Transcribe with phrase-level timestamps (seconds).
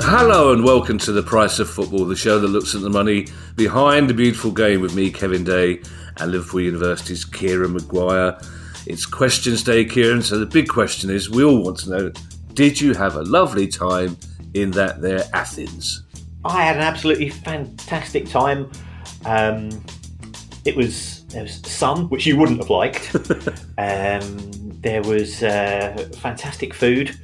[0.00, 3.26] Hello and welcome to the Price of Football, the show that looks at the money
[3.54, 5.80] behind the beautiful game with me, Kevin Day,
[6.18, 8.38] and Liverpool University's Kieran Maguire.
[8.86, 10.22] It's questions day, Kieran.
[10.22, 12.12] So the big question is, we all want to know:
[12.54, 14.16] Did you have a lovely time
[14.54, 16.02] in that there Athens?
[16.44, 18.70] I had an absolutely fantastic time.
[19.26, 19.70] Um,
[20.64, 23.14] it was there was sun, which you wouldn't have liked.
[23.78, 24.50] um,
[24.80, 27.16] there was uh, fantastic food,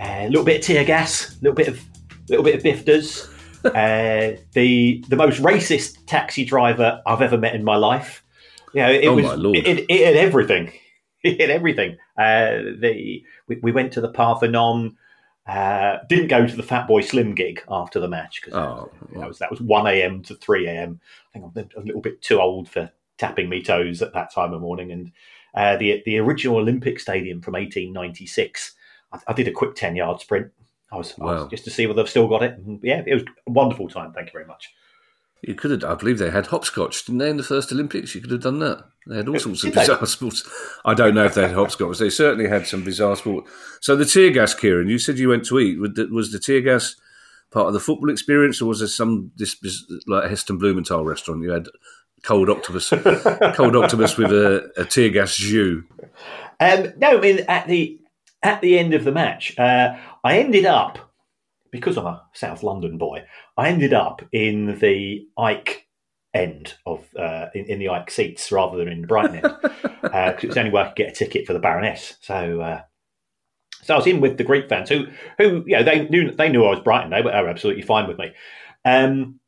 [0.00, 1.80] a little bit of tear gas, a little bit of
[2.28, 3.28] little bit of bifters.
[3.64, 8.24] uh, the the most racist taxi driver I've ever met in my life.
[8.74, 9.56] You know, it Oh, was my Lord.
[9.56, 10.72] It, it, it had everything.
[11.24, 11.98] It had everything.
[12.18, 14.96] Uh, the we, we went to the Parthenon.
[15.46, 19.26] Uh, didn't go to the Fat Boy Slim gig after the match because Oh, that
[19.28, 20.22] was that was one a.m.
[20.22, 21.00] to three a.m.
[21.34, 24.52] I think I'm a little bit too old for tapping me toes at that time
[24.52, 24.92] of morning.
[24.92, 25.12] And
[25.54, 28.72] uh, the the original Olympic Stadium from 1896,
[29.12, 30.52] I, I did a quick ten yard sprint.
[30.92, 32.58] I was, I was just to see whether I've still got it.
[32.58, 34.12] And yeah, it was a wonderful time.
[34.12, 34.72] Thank you very much.
[35.42, 35.84] You could have.
[35.84, 37.28] I believe they had hopscotch, didn't they?
[37.28, 38.84] In the first Olympics, you could have done that.
[39.08, 40.48] They had all sorts of bizarre sports.
[40.84, 41.98] I don't know if they had hopscotch.
[41.98, 43.46] They certainly had some bizarre sport.
[43.80, 44.88] So the tear gas, Kieran.
[44.88, 45.80] You said you went to eat.
[45.80, 46.94] Was the, was the tear gas
[47.50, 51.42] part of the football experience, or was there some this, this like Heston Blumenthal restaurant?
[51.42, 51.66] You had
[52.22, 52.90] cold octopus,
[53.56, 55.82] cold octopus with a, a tear gas jus.
[56.60, 57.98] Um, no, I mean at the
[58.44, 61.11] at the end of the match, uh, I ended up
[61.72, 63.24] because I'm a South London boy.
[63.56, 65.88] I ended up in the Ike
[66.32, 69.56] end of uh, in, in the Ike seats rather than in the Brighton end
[70.02, 72.14] because it was the only way I could get a ticket for the Baroness.
[72.20, 72.60] So.
[72.60, 72.82] Uh,
[73.84, 75.06] so I was in with the Greek fans who,
[75.38, 77.10] who, you know, they knew they knew I was Brighton.
[77.10, 78.30] They were, they were absolutely fine with me,
[78.84, 79.40] um,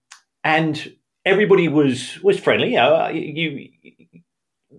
[0.42, 0.92] and
[1.25, 2.70] everybody was was friendly.
[2.70, 3.69] You know, you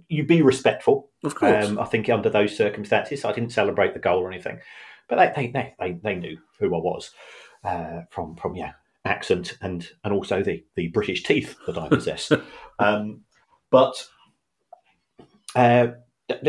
[0.09, 1.09] you be respectful.
[1.23, 1.67] Of course.
[1.67, 4.59] Um, I think under those circumstances, I didn't celebrate the goal or anything,
[5.07, 7.11] but they they they, they, knew who I was
[7.63, 8.73] uh, from from yeah
[9.05, 12.31] accent and and also the the British teeth that I possess.
[12.79, 13.21] um,
[13.69, 13.95] but
[15.55, 15.87] uh,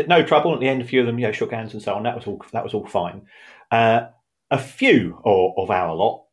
[0.07, 0.81] no trouble at the end.
[0.81, 2.03] A few of them, you know, shook hands and so on.
[2.03, 3.23] That was all that was all fine.
[3.71, 4.07] Uh,
[4.51, 6.25] a few of, of our lot.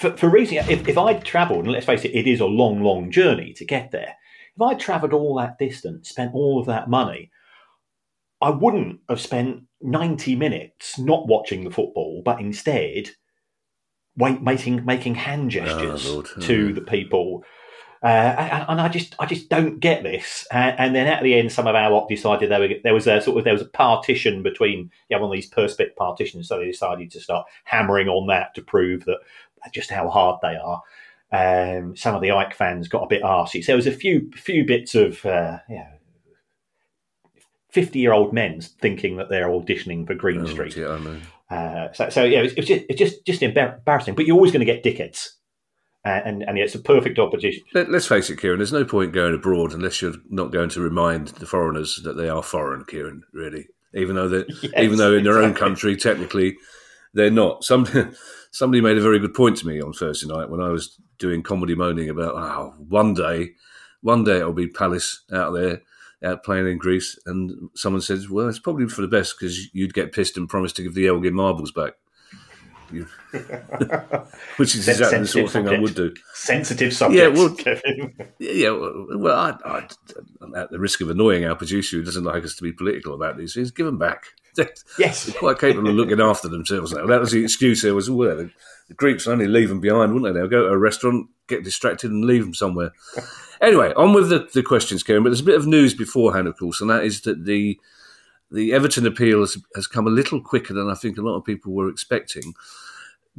[0.00, 2.82] For, for reason, if, if I'd travelled, and let's face it, it is a long,
[2.82, 4.14] long journey to get there.
[4.54, 7.30] If I'd travelled all that distance, spent all of that money,
[8.42, 13.10] I wouldn't have spent 90 minutes not watching the football, but instead
[14.16, 16.74] wait, making making hand gestures Oh, to yeah.
[16.74, 17.44] the people.
[18.04, 20.44] Uh, and, and I just I just don't get this.
[20.50, 23.06] And, and then at the end, some of our lot decided there, were, there was
[23.06, 26.58] a sort of there was a partition between yeah one of these perspex partitions, so
[26.58, 29.18] they decided to start hammering on that to prove that
[29.72, 30.82] just how hard they are.
[31.30, 33.62] Um, some of the Ike fans got a bit arsy.
[33.62, 35.92] So there was a few few bits of uh, yeah.
[37.72, 40.76] 50 year old men thinking that they're auditioning for Green Oh, Street.
[40.76, 40.98] yeah.
[41.50, 44.14] Uh, so, so yeah, it's, it's just it's just just embarrassing.
[44.14, 45.28] But you're always going to get dickheads,
[46.04, 47.62] uh, and and it's a perfect opposition.
[47.74, 48.58] Let, let's face it, Kieran.
[48.58, 52.28] There's no point going abroad unless you're not going to remind the foreigners that they
[52.30, 53.24] are foreign, Kieran.
[53.34, 56.56] Really, even though they, Yes, even though in their own country technically
[57.14, 57.64] they're not.
[57.64, 57.86] Some
[58.50, 61.42] somebody made a very good point to me on Thursday night when I was doing
[61.42, 63.50] comedy moaning about oh, one day,
[64.00, 65.82] one day it'll be Palace out there.
[66.24, 69.94] Out playing in Greece, and someone says, "Well, it's probably for the best because you'd
[69.94, 71.94] get pissed and promise to give the Elgin marbles back."
[74.56, 76.14] Which is exactly the sort of thing I would do.
[76.34, 77.36] Sensitive subject.
[77.36, 78.14] well- Kevin.
[78.38, 82.44] Yeah, well, well I, I, at the risk of annoying our producer, who doesn't like
[82.44, 84.24] us to be political about these things, give them back.
[84.56, 84.68] They're
[84.98, 85.32] yes.
[85.38, 87.06] quite capable of looking after themselves now.
[87.06, 88.50] That was the excuse there was, well, the,
[88.88, 90.38] the Greeks only leave them behind, wouldn't they?
[90.38, 92.92] They'll go to a restaurant, get distracted, and leave them somewhere.
[93.62, 95.22] Anyway, on with the, the questions, Kieran.
[95.22, 97.78] But there's a bit of news beforehand, of course, and that is that the
[98.50, 101.44] the Everton appeal has, has come a little quicker than I think a lot of
[101.44, 102.52] people were expecting.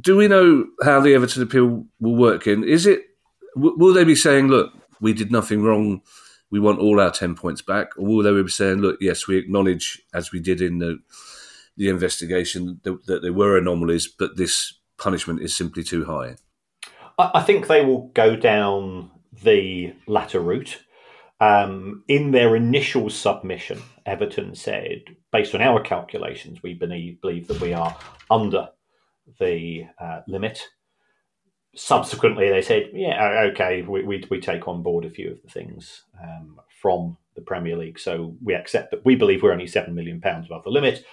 [0.00, 2.48] Do we know how the Everton appeal will work?
[2.48, 3.02] In is it
[3.54, 6.00] w- will they be saying, look, we did nothing wrong,
[6.50, 9.36] we want all our ten points back, or will they be saying, look, yes, we
[9.36, 10.98] acknowledge as we did in the
[11.76, 16.36] the investigation that, that there were anomalies, but this punishment is simply too high.
[17.18, 19.10] I, I think they will go down
[19.44, 20.80] the latter route.
[21.40, 25.02] Um, in their initial submission, Everton said,
[25.32, 27.96] based on our calculations, we believe, believe that we are
[28.30, 28.70] under
[29.40, 30.68] the uh, limit.
[31.74, 35.50] Subsequently, they said, yeah, okay, we, we, we take on board a few of the
[35.50, 37.98] things um, from the Premier League.
[37.98, 41.04] So we accept that we believe we're only £7 million above the limit,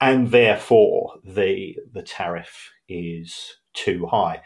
[0.00, 4.42] and therefore the, the tariff is too high.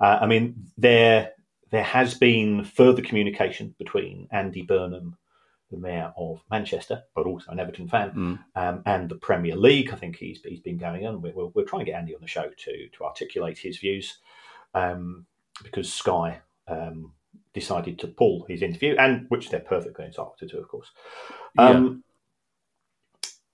[0.00, 1.32] Uh, I mean, their
[1.70, 5.16] there has been further communication between Andy Burnham,
[5.70, 8.38] the mayor of Manchester, but also an Everton fan, Mm.
[8.56, 9.92] um, and the Premier League.
[9.92, 11.20] I think he's he's been going on.
[11.20, 14.18] We're, we're, we're trying to get Andy on the show to to articulate his views
[14.74, 15.26] um,
[15.62, 17.12] because Sky um,
[17.52, 20.90] decided to pull his interview, and which they're perfectly entitled to do, of course.
[21.58, 22.02] Um,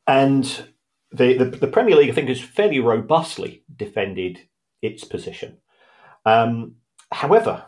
[0.06, 0.44] And
[1.10, 4.38] the, the the Premier League, I think, has fairly robustly defended
[4.82, 5.58] its position.
[6.26, 6.76] Um,
[7.10, 7.64] however,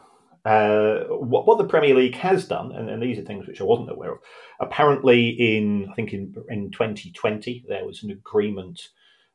[0.47, 3.65] uh, what, what the Premier League has done, and, and these are things which I
[3.65, 4.19] wasn't aware of,
[4.61, 8.81] apparently in I think in in 2020 there was an agreement,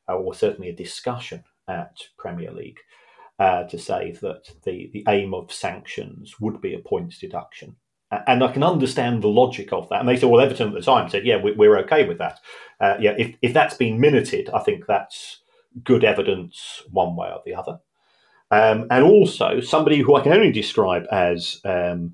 [0.10, 2.80] uh, or certainly a discussion at Premier League
[3.40, 7.76] uh, to say that the the aim of sanctions would be a points deduction.
[8.28, 10.02] And I can understand the logic of that.
[10.02, 12.40] And they said, well, Everton at the time said, yeah, we- we're okay with that.
[12.78, 15.40] Uh, yeah, if, if that's been minuted, I think that's
[15.86, 17.80] good evidence one way or the other.
[18.52, 22.14] Um, and also, somebody who I can only describe as um,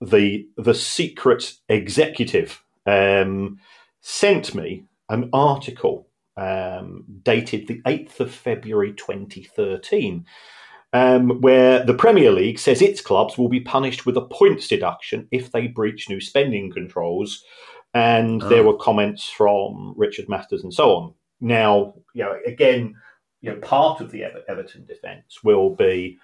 [0.00, 3.58] the the secret executive um,
[4.02, 6.06] sent me an article
[6.36, 10.26] um, dated the eighth of February, twenty thirteen.
[10.92, 15.28] Um, where the Premier League says its clubs will be punished with a points deduction
[15.30, 17.44] if they breach new spending controls,
[17.94, 18.72] and there Oh.
[18.72, 21.14] were comments from Richard Masters and so on.
[21.40, 22.96] Now, you know, again,
[23.40, 26.18] you know, part of the Ever- Everton defence will be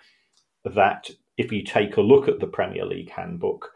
[0.64, 3.70] that if you take a look at the Premier League handbook,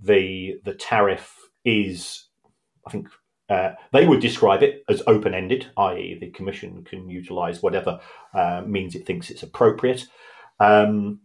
[0.00, 2.26] the the tariff is,
[2.86, 3.08] I think,
[3.48, 8.00] uh, they would describe it as open ended, i.e., the Commission can utilise whatever
[8.32, 10.06] uh, means it thinks it's appropriate.
[10.60, 11.20] Um,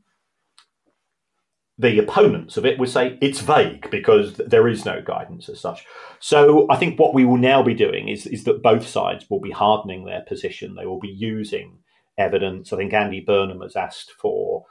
[1.78, 5.86] the opponents of it would say it's vague because there is no guidance as such.
[6.20, 9.42] So I think what we will now be doing is, is that both sides will
[9.42, 10.76] be hardening their position.
[10.76, 11.80] They will be using
[12.18, 12.72] evidence.
[12.72, 14.66] I think Andy Burnham has asked for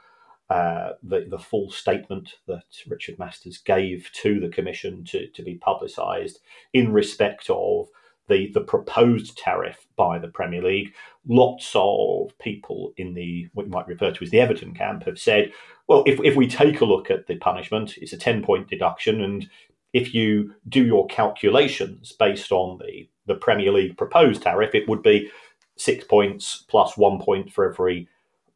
[0.49, 5.55] uh, the, the full statement that Richard Masters gave to the Commission to, to be
[5.55, 6.39] publicised
[6.73, 7.87] in respect of
[8.27, 10.93] the, the proposed tariff by the Premier League.
[11.27, 15.19] Lots of people in the what you might refer to as the Everton camp have
[15.19, 15.51] said,
[15.87, 19.21] well, if, if we take a look at the punishment, it's a 10 point deduction.
[19.21, 19.49] And
[19.93, 25.03] if you do your calculations based on the, the Premier League proposed tariff, it would
[25.03, 25.29] be
[25.77, 28.07] six points plus one point for every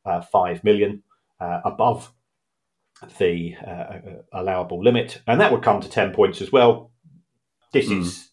[0.06, 1.04] uh, five million
[1.40, 2.12] uh, above
[3.18, 4.00] the uh,
[4.34, 5.22] allowable limit.
[5.28, 6.92] And that would come to 10 points as well.
[7.72, 8.02] This Mm.
[8.02, 8.29] is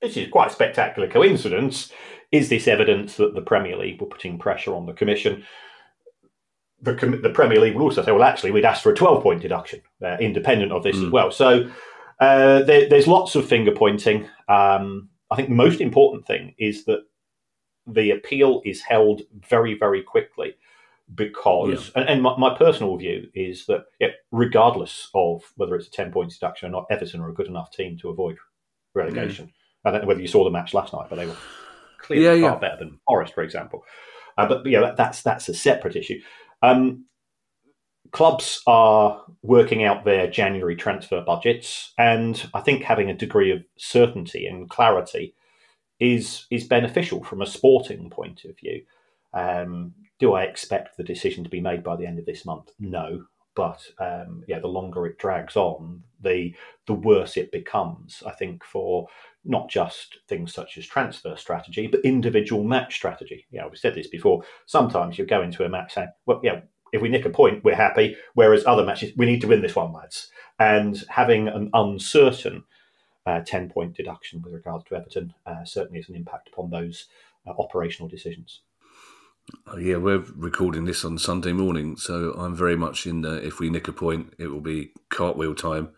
[0.00, 1.92] this is quite a spectacular coincidence.
[2.32, 5.44] Is this evidence that the Premier League were putting pressure on the Commission?
[6.82, 9.22] The, com- the Premier League will also say, well, actually, we'd asked for a 12
[9.22, 11.10] point deduction, uh, independent of this as Mm.
[11.12, 11.30] well.
[11.30, 11.70] So
[12.20, 14.26] uh, there, there's lots of finger pointing.
[14.48, 17.00] Um, I think the most important thing is that
[17.86, 20.54] the appeal is held very, very quickly
[21.14, 25.90] because, and, and my, my personal view is that, yeah, regardless of whether it's a
[25.90, 28.36] 10 point deduction or not, Everton are a good enough team to avoid
[28.94, 29.52] relegation.
[29.84, 31.36] I don't know whether you saw the match last night, but they were
[31.98, 32.58] clearly Yeah, far yeah.
[32.60, 33.84] better than Forest, for example.
[34.36, 36.20] Uh, but, yeah, that, that's that's a separate issue.
[36.62, 37.06] Um,
[38.12, 43.62] clubs are working out their January transfer budgets, and I think having a degree of
[43.78, 45.34] certainty and clarity
[45.98, 48.82] is is beneficial from a sporting point of view.
[49.32, 52.70] Um, do I expect the decision to be made by the end of this month?
[52.78, 53.24] No,
[53.54, 56.54] but um, yeah, the longer it drags on, the
[56.86, 58.22] the worse it becomes.
[58.26, 59.08] I think for
[59.44, 63.46] not just things such as transfer strategy, but individual match strategy.
[63.50, 64.42] Yeah, we've said this before.
[64.66, 66.60] Sometimes you go into a match saying, "Well, yeah,
[66.92, 69.76] if we nick a point, we're happy." Whereas other matches, we need to win this
[69.76, 70.30] one, lads.
[70.58, 72.64] And having an uncertain
[73.26, 77.06] uh, ten point deduction with regards to Everton uh, certainly has an impact upon those
[77.46, 78.60] uh, operational decisions.
[79.66, 83.60] Oh, yeah, we're recording this on Sunday morning, so I'm very much in the if
[83.60, 85.90] we nick a point, it will be cartwheel time.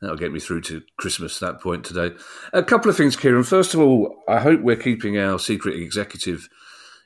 [0.00, 2.14] That'll get me through to Christmas, that point today.
[2.52, 3.44] A couple of things, Kieran.
[3.44, 6.48] First of all, I hope we're keeping our secret executive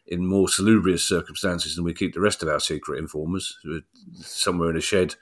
[0.07, 3.80] in more salubrious circumstances than we keep the rest of our secret informers, are
[4.14, 5.14] somewhere in a shed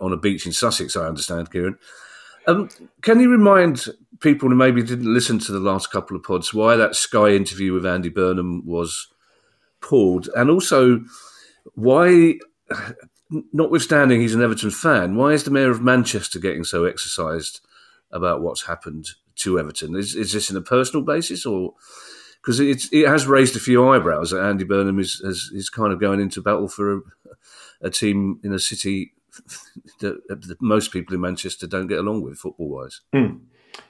[0.00, 1.78] on a beach in Sussex, I understand, Kieran.
[2.46, 2.70] Um,
[3.02, 3.86] can you remind
[4.20, 7.74] people who maybe didn't listen to the last couple of pods why that Sky interview
[7.74, 9.08] with Andy Burnham was
[9.80, 11.04] pulled, and also
[11.74, 12.38] why,
[13.52, 17.60] notwithstanding he's an Everton fan, why is the mayor of Manchester getting so exercised
[18.10, 19.94] about what's happened to Everton?
[19.96, 21.74] Is, is this in a personal basis, or
[22.42, 26.00] because it, has raised a few eyebrows that Andy Burnham is is, is kind of
[26.00, 27.00] going into battle for a,
[27.82, 29.12] a team in a city
[30.00, 33.00] that, that most people in Manchester don't get along with football wise.
[33.12, 33.38] Hmm.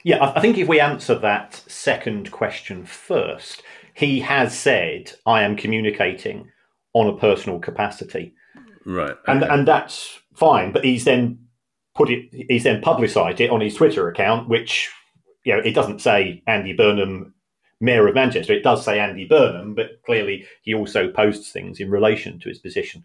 [0.03, 3.63] Yeah, I I think if we answer that second question first,
[3.99, 6.49] he has said, I am communicating
[6.93, 8.33] on a personal capacity.
[8.85, 9.11] Right.
[9.11, 9.19] Okay.
[9.27, 10.71] And and that's fine.
[10.71, 11.39] But he's then
[11.95, 12.29] put it.
[12.31, 14.89] He's then publicised it on his Twitter account, which
[15.43, 17.33] you know it doesn't say Andy Burnham,
[17.81, 18.53] Mayor of Manchester.
[18.53, 22.59] It does say Andy Burnham, but clearly he also posts things in relation to his
[22.59, 23.03] position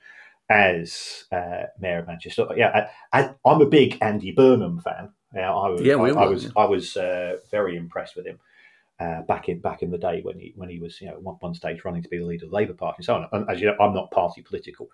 [0.49, 2.47] as uh, Mayor of Manchester.
[2.57, 5.13] Yeah, I, am a big Andy Burnham fan.
[5.35, 5.81] Yeah, I was.
[5.81, 6.53] Yeah, I, I, was.
[6.57, 8.39] I was uh, very impressed with him
[9.01, 11.37] uh, back in back in the day when he when he was you know one,
[11.41, 13.29] one stage running to be the leader of the Labour Party and so on.
[13.33, 14.89] And as you know, I'm not party political,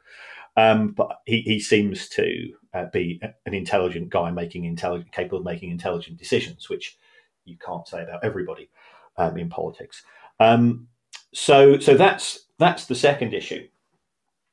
[0.57, 5.45] um, but he, he seems to uh, be an intelligent guy making intelligent, capable of
[5.45, 6.97] making intelligent decisions, which
[7.45, 8.71] you can't say about everybody
[9.19, 10.03] um, in politics.
[10.39, 10.89] Um,
[11.35, 13.69] so so that's that's the second issue.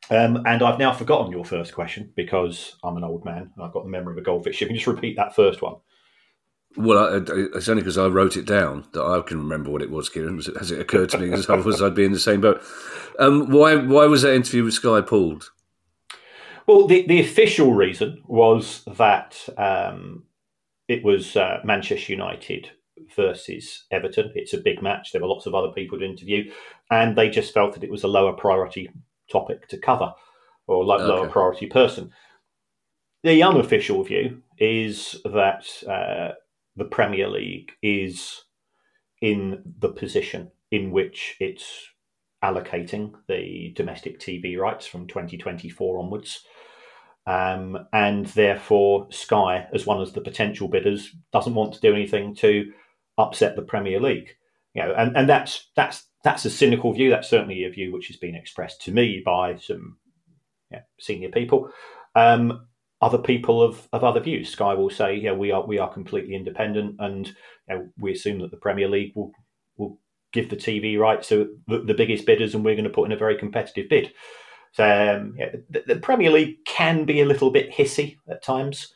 [0.10, 3.74] Um, and I've now forgotten your first question because I'm an old man and I've
[3.74, 4.56] got the memory of a goldfish.
[4.56, 5.75] If you can just repeat that first one.
[6.75, 9.89] Well, I, it's only because I wrote it down that I can remember what it
[9.89, 10.41] was, Kieran.
[10.59, 12.62] Has it occurred to me as otherwise I'd be in the same boat?
[13.17, 15.51] Um, why, why was that interview with Sky pulled?
[16.67, 20.25] Well, the, the official reason was that um,
[20.88, 22.69] it was uh, Manchester United
[23.15, 24.31] versus Everton.
[24.36, 25.12] It's a big match.
[25.12, 26.51] There were lots of other people to interview,
[26.91, 28.89] and they just felt that it was a lower priority
[29.31, 30.13] topic to cover
[30.67, 31.03] or okay.
[31.03, 32.12] lower priority person.
[33.24, 36.36] The unofficial view is that uh,
[36.77, 38.43] the Premier League is
[39.22, 41.88] in the position in which it's
[42.43, 46.46] allocating the domestic TV rights from 2024 onwards.
[47.25, 52.36] Um, and therefore, Sky, as one of the potential bidders, doesn't want to do anything
[52.36, 52.72] to
[53.17, 54.36] upset the Premier League.
[54.74, 57.10] You know, and, and that's that's that's a cynical view.
[57.10, 59.98] That's certainly a view which has been expressed to me by some
[61.00, 61.69] senior people.
[62.15, 62.67] Um,
[63.01, 64.50] other people of, of other views.
[64.50, 67.34] Sky will say, yeah, we are we are completely independent, and you
[67.70, 69.32] know, we assume that the Premier League will
[69.77, 70.00] will
[70.34, 73.12] give the TV rights to the, the biggest bidders, and we're going to put in
[73.12, 74.13] a very competitive bid.
[74.74, 78.94] So um, yeah, the, the, Premier League can be a little bit hissy at times.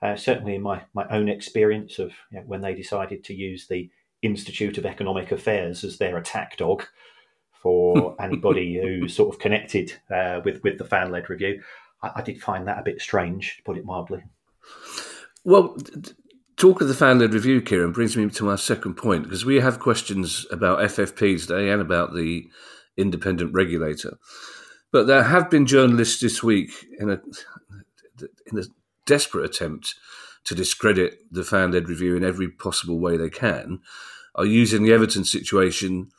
[0.00, 3.66] Uh, certainly, in my my own experience of you know, when they decided to use
[3.66, 3.90] the
[4.22, 6.84] Institute of Economic Affairs as their attack dog
[7.60, 11.60] for anybody who's sort of connected uh, with with the fan led review.
[12.02, 14.22] I, I, did find that a bit strange, to put it mildly.
[15.44, 15.76] Well,
[16.56, 19.60] talk of the fan led review, Kieran, brings me to my second point because we
[19.60, 22.48] have questions about FFP today and about the
[22.96, 24.18] independent regulator.
[24.92, 27.20] But there have been journalists this week in a
[28.46, 28.64] in a
[29.06, 29.94] desperate attempt
[30.44, 33.80] to discredit the fan led review in every possible way they can,
[34.34, 36.10] are using the Everton situation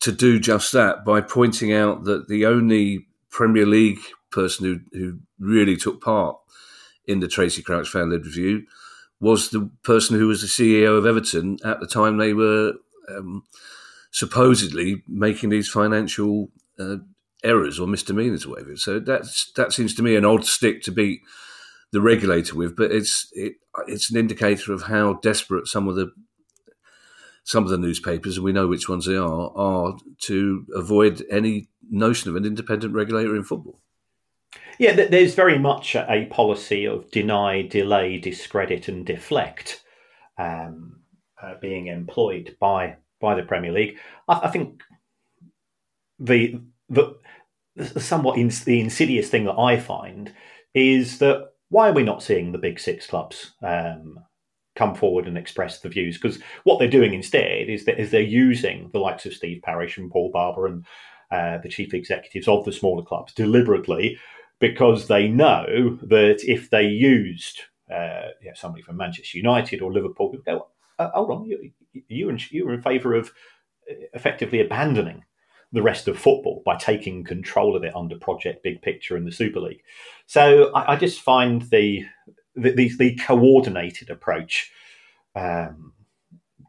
[0.00, 5.18] to do just that by pointing out that the only Premier League person who, who
[5.38, 6.36] really took part
[7.06, 8.64] in the Tracy Crouch fan led review
[9.20, 12.74] was the person who was the CEO of Everton at the time they were
[13.08, 13.44] um,
[14.10, 16.96] supposedly making these financial uh,
[17.42, 18.76] errors or misdemeanors or whatever.
[18.76, 21.20] So that's that seems to me an odd stick to beat
[21.92, 23.54] the regulator with, but it's it,
[23.86, 26.12] it's an indicator of how desperate some of the
[27.44, 31.68] some of the newspapers, and we know which ones they are, are to avoid any
[31.90, 33.80] notion of an independent regulator in football.
[34.78, 39.82] Yeah, there's very much a policy of deny, delay, discredit, and deflect
[40.38, 41.00] um,
[41.42, 43.98] uh, being employed by by the Premier League.
[44.28, 44.82] I, I think
[46.20, 47.14] the the
[47.98, 50.32] somewhat the insidious thing that I find
[50.74, 54.18] is that why are we not seeing the big six clubs um,
[54.76, 56.18] come forward and express the views?
[56.18, 59.98] Because what they're doing instead is that is they're using the likes of Steve Parish
[59.98, 60.86] and Paul Barber and
[61.30, 64.18] uh, the chief executives of the smaller clubs deliberately
[64.60, 69.92] because they know that if they used uh, you know, somebody from Manchester United or
[69.92, 73.32] Liverpool, people go, uh, hold on, you, you, you are in favour of
[73.90, 75.24] uh, effectively abandoning
[75.72, 79.32] the rest of football by taking control of it under Project Big Picture in the
[79.32, 79.82] Super League.
[80.26, 82.04] So I, I just find the
[82.56, 84.72] the, the, the coordinated approach
[85.36, 85.92] um,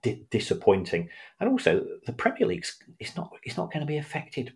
[0.04, 2.66] di- disappointing, and also the Premier League
[3.00, 4.54] is not is not going to be affected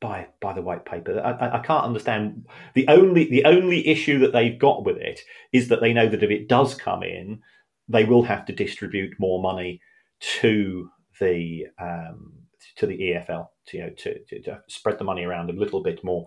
[0.00, 1.20] by by the white paper.
[1.20, 5.20] I, I, can't understand the only the only issue that they've got with it
[5.52, 7.40] is that they know that if it does come in,
[7.88, 9.80] they will have to distribute more money
[10.20, 12.32] to the um,
[12.76, 16.02] to the EFL to, you know, to, to, spread the money around a little bit
[16.04, 16.26] more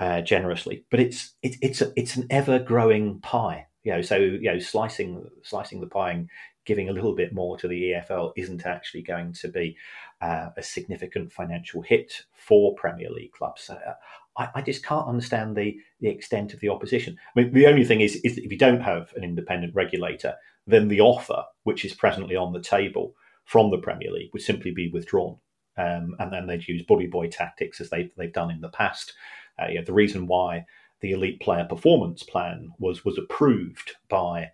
[0.00, 0.84] uh, generously.
[0.90, 3.66] But it's it, it's a, it's an ever growing pie.
[3.82, 6.24] You know, so you know, slicing slicing the pie
[6.64, 9.76] giving a little bit more to the EFL isn't actually going to be
[10.20, 13.68] uh, a significant financial hit for Premier League clubs.
[13.70, 13.94] Uh,
[14.36, 17.18] I, I, just can't understand the the extent of the opposition.
[17.36, 20.34] I mean, the only thing is, is if you don't have an independent regulator,
[20.66, 24.70] then the offer, which is presently on the table from the Premier League, would simply
[24.70, 25.36] be withdrawn
[25.76, 29.12] um, and then they'd use bully boy tactics as they've, they've done in the past
[29.58, 30.64] Uh, the reason why
[31.00, 34.50] the elite player performance plan was was approved by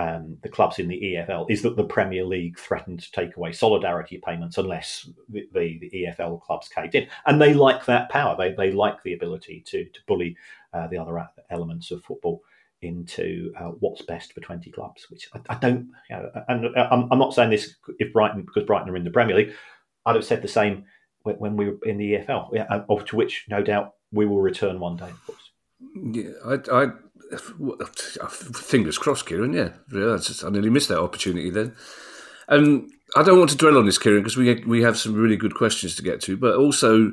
[0.00, 3.52] um, the clubs in the EFL is that the Premier League threatened to take away
[3.52, 7.06] solidarity payments unless the, the, the EFL clubs caved in.
[7.26, 8.34] And they like that power.
[8.36, 10.36] They, they like the ability to, to bully
[10.72, 12.42] uh, the other elements of football
[12.80, 16.88] into uh, what's best for 20 clubs, which I, I don't, you know, and uh,
[16.90, 19.52] I'm, I'm, not saying this if Brighton, because Brighton are in the Premier League,
[20.06, 20.86] I'd have said the same
[21.24, 24.96] when, we were in the EFL, yeah, to which no doubt we will return one
[24.96, 25.50] day, of course.
[25.94, 26.90] Yeah, I, I
[27.38, 29.52] fingers crossed, Kieran.
[29.52, 31.74] Yeah, I nearly missed that opportunity then.
[32.48, 35.36] And I don't want to dwell on this, Kieran, because we we have some really
[35.36, 37.12] good questions to get to, but also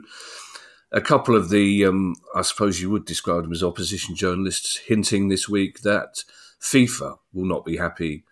[0.91, 5.27] a couple of the, um, I suppose you would describe them as opposition journalists, hinting
[5.27, 6.23] this week that
[6.61, 8.23] FIFA will not be happy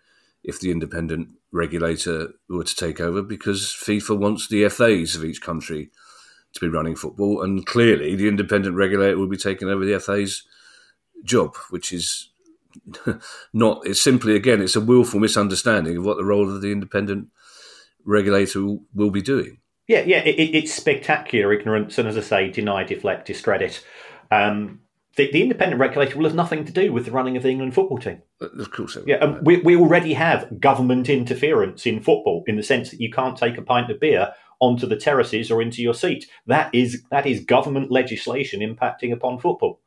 [0.42, 5.42] if the independent regulator were to take over because FIFA wants the FAs of each
[5.42, 5.90] country
[6.54, 10.44] to be running football, and clearly the independent regulator will be taking over the FA's
[11.24, 12.30] job, which is
[13.52, 13.86] not.
[13.86, 17.28] It's simply again, it's a willful misunderstanding of what the role of the independent
[18.04, 19.58] regulator will, be doing.
[19.88, 23.84] Yeah, yeah, it, it's spectacular ignorance, and as I say, deny, deflect, discredit.
[24.30, 24.80] Um,
[25.16, 27.74] the, the, independent regulator will have nothing to do with the running of the England
[27.74, 28.22] football team.
[28.40, 29.16] Uh, of course, yeah.
[29.16, 33.36] Um, we, we already have government interference in football in the sense that you can't
[33.36, 36.26] take a pint of beer onto the terraces or into your seat.
[36.46, 39.80] That is that is government legislation impacting upon football.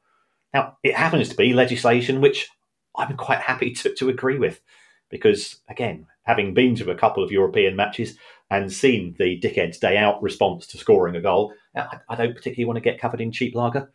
[0.53, 2.47] Now, it happens to be legislation which
[2.95, 4.61] I'm quite happy to, to agree with,
[5.09, 8.17] because again, having been to a couple of European matches
[8.49, 12.65] and seen the dickhead's day out response to scoring a goal, I, I don't particularly
[12.65, 13.91] want to get covered in cheap lager.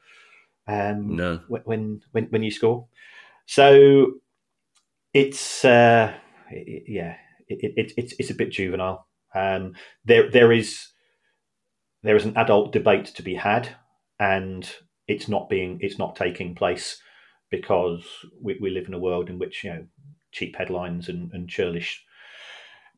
[0.66, 1.40] Um, no.
[1.49, 2.87] When when when you score,
[3.46, 4.14] so
[5.12, 6.14] it's uh,
[6.50, 7.16] it, yeah,
[7.49, 9.06] it, it, it's it's a bit juvenile.
[9.34, 10.88] Um, there there is
[12.02, 13.68] there is an adult debate to be had,
[14.18, 14.70] and
[15.06, 17.00] it's not being it's not taking place
[17.50, 18.04] because
[18.40, 19.87] we, we live in a world in which you know
[20.32, 22.04] cheap headlines and, and churlish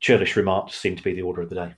[0.00, 1.75] churlish remarks seem to be the order of the day.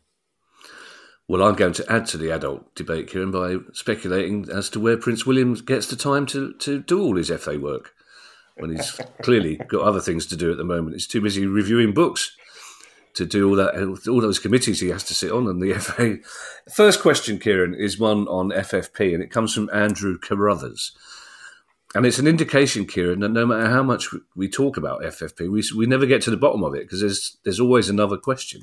[1.28, 4.96] Well, I'm going to add to the adult debate, Kieran, by speculating as to where
[4.96, 7.92] Prince William gets the time to, to do all his FA work
[8.56, 10.94] when he's clearly got other things to do at the moment.
[10.94, 12.34] He's too busy reviewing books
[13.14, 13.74] to do all that,
[14.08, 16.18] all those committees he has to sit on, and the FA.
[16.72, 20.92] First question, Kieran, is one on FFP, and it comes from Andrew Carruthers.
[21.94, 25.62] And it's an indication, Kieran, that no matter how much we talk about FFP, we,
[25.76, 28.62] we never get to the bottom of it because there's there's always another question.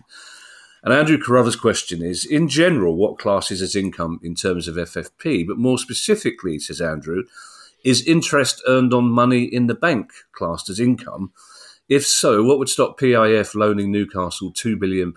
[0.84, 5.48] And Andrew Carruthers' question is, in general, what classes as income in terms of FFP?
[5.48, 7.24] But more specifically, says Andrew,
[7.84, 11.34] is interest earned on money in the bank classed as income?
[11.88, 15.14] If so, what would stop PIF loaning Newcastle £2 billion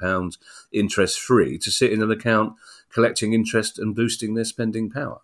[0.70, 2.54] interest free to sit in an account
[2.92, 5.20] collecting interest and boosting their spending power?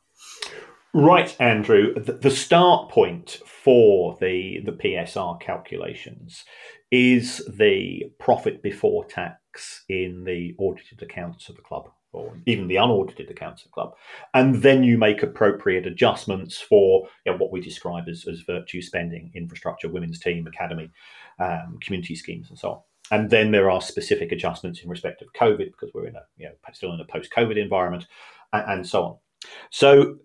[0.95, 1.93] Right, Andrew.
[1.95, 6.45] The start point for the, the PSR calculations
[6.91, 12.77] is the profit before tax in the audited accounts of the club or even the
[12.77, 13.95] unaudited accounts of the club.
[14.33, 18.81] And then you make appropriate adjustments for you know, what we describe as, as virtue
[18.81, 20.91] spending, infrastructure, women's team, academy,
[21.39, 22.81] um, community schemes, and so on.
[23.11, 26.47] And then there are specific adjustments in respect of COVID because we're in a you
[26.47, 28.07] know still in a post-COVID environment,
[28.53, 29.17] and, and so on.
[29.71, 30.17] So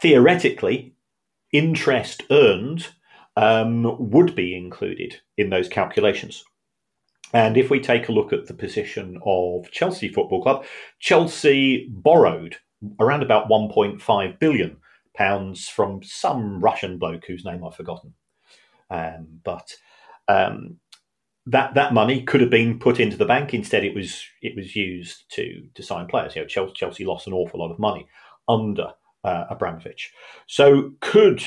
[0.00, 0.94] theoretically,
[1.52, 2.88] interest earned
[3.36, 6.44] um, would be included in those calculations.
[7.34, 10.64] And if we take a look at the position of Chelsea Football Club,
[11.00, 12.56] Chelsea borrowed
[13.00, 14.76] around about 1.5 billion
[15.16, 18.14] pounds from some Russian bloke whose name I've forgotten.
[18.88, 19.74] Um, but
[20.28, 20.78] um,
[21.46, 23.52] that that money could have been put into the bank.
[23.52, 26.34] Instead, it was it was used to to sign players.
[26.34, 28.06] You know, Chelsea, Chelsea lost an awful lot of money
[28.48, 28.92] under
[29.24, 30.12] uh, Abramovich.
[30.46, 31.42] So, could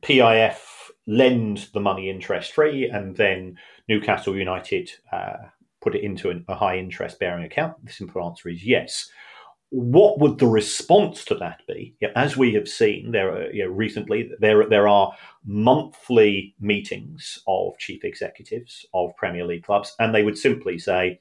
[0.00, 0.58] PIF
[1.06, 3.56] lend the money interest free, and then
[3.88, 5.36] Newcastle United uh,
[5.82, 7.84] put it into an, a high interest bearing account?
[7.84, 9.10] The simple answer is yes
[9.74, 11.96] what would the response to that be?
[12.14, 15.12] as we have seen, there are you know, recently there there are
[15.44, 21.20] monthly meetings of chief executives of Premier League clubs, and they would simply say,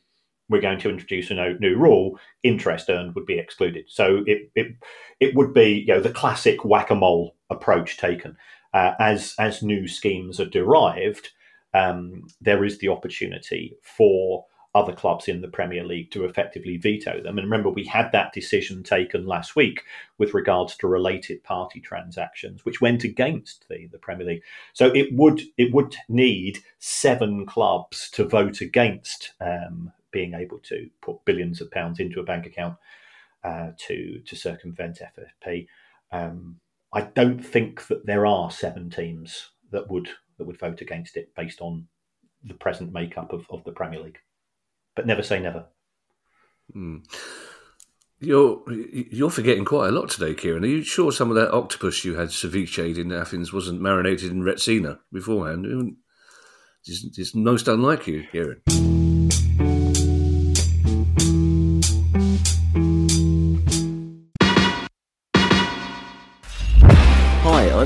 [0.50, 4.52] "We're going to introduce a new, new rule: interest earned would be excluded." So it
[4.54, 4.76] it
[5.20, 8.38] it would be you know the classic whack a mole approach taken
[8.76, 11.32] uh, as as new schemes are derived.
[11.74, 17.22] Um, there is the opportunity for other clubs in the Premier League to effectively veto
[17.22, 17.38] them.
[17.38, 19.84] And remember, we had that decision taken last week
[20.18, 24.44] with regards to related party transactions, which went against the, the Premier League.
[24.74, 30.90] So it would it would need seven clubs to vote against um, being able to
[31.02, 32.78] put billions of pounds into a bank account
[33.44, 35.68] uh, to to circumvent FFP.
[36.12, 36.60] Um,
[36.92, 40.10] I don't think that there are seven teams that would
[40.44, 41.88] that would vote against it based on
[42.44, 44.18] the present makeup of, of the Premier League.
[44.96, 45.66] But never say never.
[46.76, 47.06] Mm.
[48.20, 50.64] You're you're forgetting quite a lot today, Kieran.
[50.64, 54.44] Are you sure some of that octopus you had ceviche in Athens wasn't marinated in
[54.44, 55.96] Retsina beforehand?
[56.86, 58.93] It's, it's most unlike you, Kieran.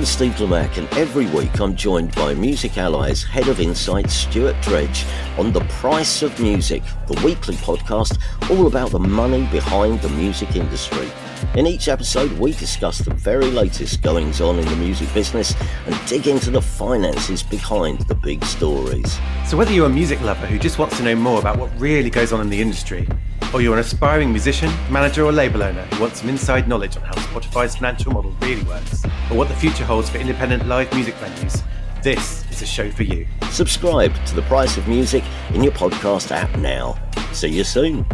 [0.08, 5.06] Steve Lamacq, and every week I'm joined by Music Ally's Head of Insight, Stuart Dredge,
[5.38, 8.18] on The Price of Music, the weekly podcast
[8.50, 11.08] all about the money behind the music industry.
[11.56, 15.54] In each episode, we discuss the very latest goings on in the music business
[15.86, 19.20] and dig into the finances behind the big stories.
[19.46, 22.10] So, whether you're a music lover who just wants to know more about what really
[22.10, 23.08] goes on in the industry,
[23.54, 27.04] or you're an aspiring musician, manager, or label owner who wants some inside knowledge on
[27.04, 31.16] how Spotify's financial model really works, or what the future holds for independent live music
[31.16, 31.64] venues,
[32.04, 33.28] this is a show for you.
[33.50, 36.98] Subscribe to The Price of Music in your podcast app now.
[37.34, 38.06] See you soon.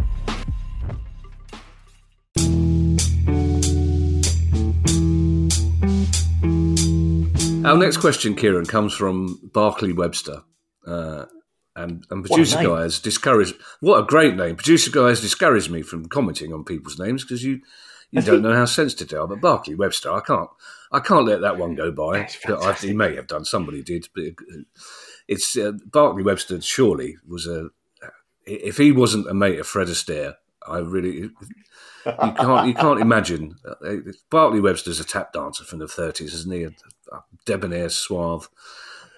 [7.66, 10.44] Our next question, Kieran, comes from Barclay Webster.
[10.86, 11.26] Uh,
[11.76, 13.56] and, and producer guy has discouraged.
[13.80, 14.58] What a great name!
[14.58, 17.62] Producer guy has discouraged me from commenting on people's names because you
[18.12, 19.28] you don't know how sensitive they are.
[19.28, 20.50] But Barclay Webster, I can't
[20.94, 22.30] I can't let that one go by.
[22.48, 23.46] I, he may have done.
[23.46, 24.26] Somebody did, but
[25.28, 26.62] it's uh, Barclay Webster.
[26.62, 27.70] Surely was a
[28.46, 30.36] if he wasn't a mate of Fred Astaire,
[30.68, 31.32] I really you
[32.06, 33.56] can't you can't imagine.
[34.30, 36.64] Barclay Webster's a tap dancer from the thirties, isn't he?
[36.64, 36.72] A,
[37.12, 38.50] a debonair, suave.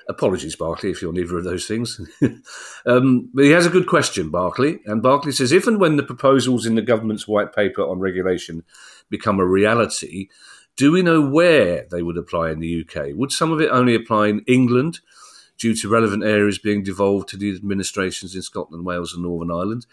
[0.08, 2.00] Apologies, Barclay, if you're neither of those things.
[2.86, 4.78] um, but he has a good question, Barclay.
[4.86, 8.64] And Barclay says if and when the proposals in the government's white paper on regulation
[9.10, 10.30] become a reality,
[10.78, 13.08] do we know where they would apply in the UK?
[13.14, 15.00] Would some of it only apply in England
[15.58, 19.86] due to relevant areas being devolved to the administrations in Scotland, Wales, and Northern Ireland?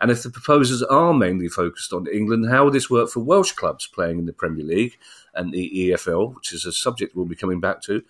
[0.00, 3.52] And if the proposals are mainly focused on England, how would this work for Welsh
[3.52, 4.96] clubs playing in the Premier League
[5.34, 8.04] and the EFL, which is a subject we'll be coming back to?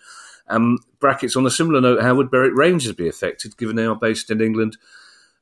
[0.47, 3.95] Um, brackets on a similar note, how would Berwick Rangers be affected given they are
[3.95, 4.77] based in England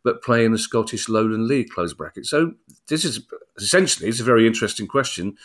[0.03, 1.69] but play in the Scottish Lowland League?
[1.69, 2.25] Close bracket.
[2.25, 2.53] So
[2.87, 3.21] this is
[3.57, 5.37] essentially it's a very interesting question.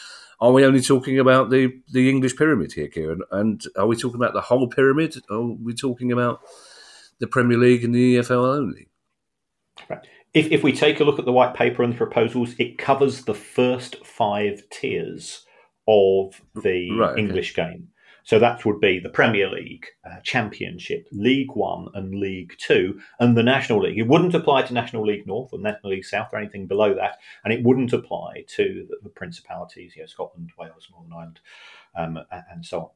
[0.43, 3.21] Are we only talking about the, the English pyramid here, Kieran?
[3.31, 5.15] And are we talking about the whole pyramid?
[5.31, 6.41] Or are we talking about
[7.21, 8.89] the Premier League and the EFL only?
[9.89, 10.05] Right.
[10.35, 13.23] If, if we take a look at the white paper and the proposals, it covers
[13.23, 15.47] the first five tiers
[15.87, 17.71] of the right, English okay.
[17.71, 17.89] game.
[18.25, 23.37] So that would be the Premier League, uh, Championship, League One, and League Two, and
[23.37, 23.99] the National League.
[23.99, 27.19] It wouldn't apply to National League North or National League South or anything below that,
[27.45, 31.41] and it wouldn't apply to the, the principalities, you know, Scotland, Wales, Northern Ireland,
[31.97, 32.19] um,
[32.51, 32.89] and so on.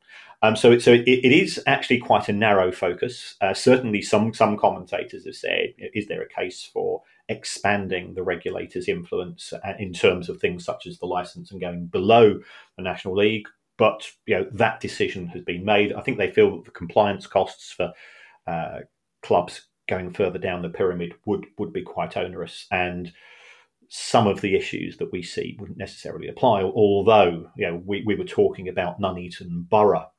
[0.42, 3.36] Um, so, so it, it is actually quite a narrow focus.
[3.40, 8.88] Uh, certainly, some some commentators have said, is there a case for expanding the regulator's
[8.88, 12.38] influence uh, in terms of things such as the license and going below
[12.76, 13.48] the National League?
[13.78, 15.92] But you know that decision has been made.
[15.92, 17.92] I think they feel that the compliance costs for
[18.46, 18.80] uh,
[19.22, 23.12] clubs going further down the pyramid would would be quite onerous, and
[23.88, 26.62] some of the issues that we see wouldn't necessarily apply.
[26.62, 30.10] Although you know we, we were talking about Nuneaton Borough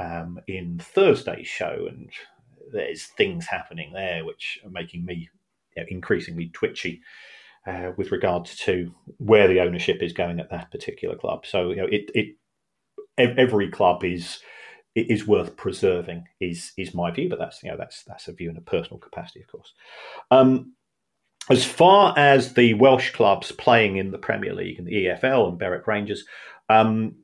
[0.00, 2.10] um, in Thursday's show, and
[2.72, 5.28] there's things happening there which are making me
[5.76, 7.00] you know, increasingly twitchy.
[7.66, 11.76] Uh, with regards to where the ownership is going at that particular club, so you
[11.76, 12.36] know it, it
[13.18, 14.40] every club is
[14.94, 18.48] is worth preserving is is my view but that's you know that's that's a view
[18.50, 19.72] in a personal capacity of course.
[20.30, 20.74] Um,
[21.50, 25.58] as far as the Welsh clubs playing in the Premier League and the EFL and
[25.58, 26.24] Berwick Rangers
[26.70, 27.16] um,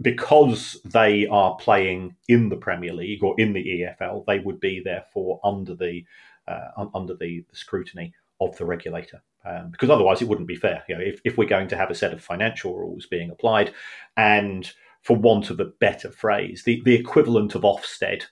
[0.00, 4.80] because they are playing in the Premier League or in the EFL they would be
[4.80, 6.04] therefore under the
[6.48, 9.20] uh, under the, the, scrutiny of the regulator.
[9.44, 10.82] Um, because otherwise it wouldn't be fair.
[10.88, 13.72] You know if, if we're going to have a set of financial rules being applied
[14.16, 14.70] and
[15.06, 18.24] for want of a better phrase, the, the equivalent of Ofsted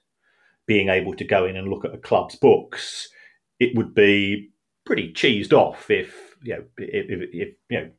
[0.66, 3.08] being able to go in and look at a club's books,
[3.60, 4.50] it would be
[4.84, 7.90] pretty cheesed off if you know if, if, if you know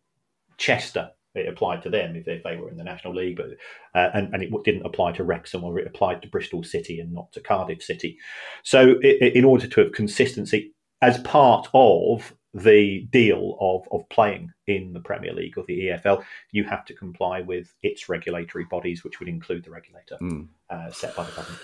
[0.57, 3.47] Chester it applied to them if they, if they were in the National League, but
[3.93, 7.13] uh, and, and, it didn't apply to Wrexham or it applied to Bristol City and
[7.13, 8.17] not to Cardiff City.
[8.63, 14.51] So, it, in order to have consistency as part of the deal of, of playing
[14.65, 19.03] in the Premier League or the EFL, you have to comply with its regulatory bodies,
[19.03, 20.47] which would include the regulator mm.
[20.69, 21.61] uh, set by the government.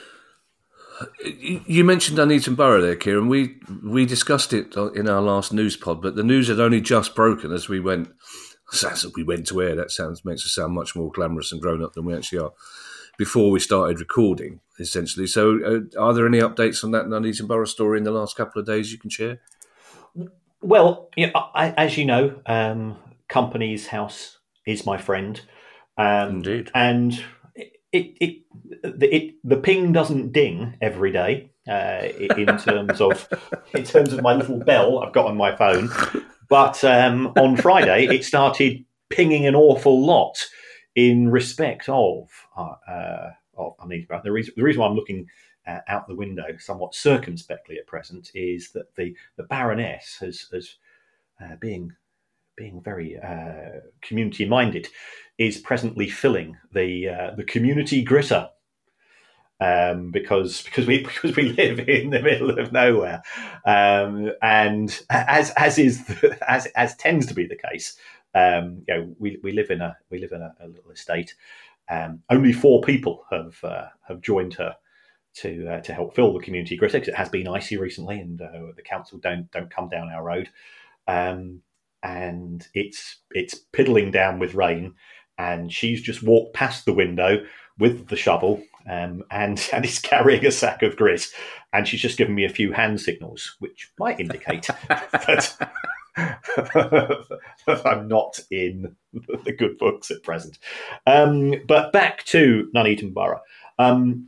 [1.23, 3.27] You mentioned Nuneaton Borough there, Kieran.
[3.27, 7.15] We we discussed it in our last news pod, but the news had only just
[7.15, 8.09] broken as we went
[8.83, 11.83] As we went to air, that sounds makes us sound much more glamorous and grown
[11.83, 12.53] up than we actually are.
[13.17, 15.27] Before we started recording, essentially.
[15.27, 18.59] So, uh, are there any updates on that Nuneaton Borough story in the last couple
[18.59, 19.39] of days you can share?
[20.61, 22.97] Well, yeah, I, as you know, um,
[23.27, 25.39] Companies House is my friend.
[25.97, 26.71] Um, Indeed.
[26.75, 27.13] And
[27.55, 28.43] it, it, it,
[28.83, 33.27] it, the ping doesn't ding every day uh, in terms of
[33.73, 35.89] in terms of my little bell I've got on my phone.
[36.49, 40.35] But um, on Friday, it started pinging an awful lot
[40.95, 42.29] in respect of.
[42.57, 45.27] Uh, uh, of I mean, the reason, the reason why I'm looking
[45.71, 50.75] uh, out the window somewhat circumspectly at present is that the, the Baroness has, has
[51.41, 51.93] uh, being
[52.57, 54.87] being very uh, community minded,
[55.37, 58.49] is presently filling the uh, the community gritter.
[59.59, 63.21] Um, because because we because we live in the middle of nowhere,
[63.65, 67.95] um, and as as is the, as as tends to be the case,
[68.35, 71.35] um, you know, we, we live in a we live in a, a little estate.
[71.89, 74.75] Um, only four people have uh, have joined her
[75.35, 78.41] to uh, to help fill the community gritter because it has been icy recently, and
[78.41, 80.49] uh, the council don't don't come down our road,
[81.07, 81.61] um,
[82.03, 84.95] and it's it's piddling down with rain,
[85.37, 87.43] and she's just walked past the window
[87.77, 91.27] with the shovel um, and and is carrying a sack of grit,
[91.73, 95.65] and she's just given me a few hand signals, which might indicate that.
[97.67, 100.57] I'm not in the good books at present.
[101.07, 103.41] Um, but back to Nuneaton Borough.
[103.79, 104.27] Um,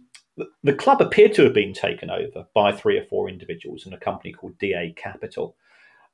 [0.63, 3.99] the club appeared to have been taken over by three or four individuals in a
[3.99, 5.55] company called DA Capital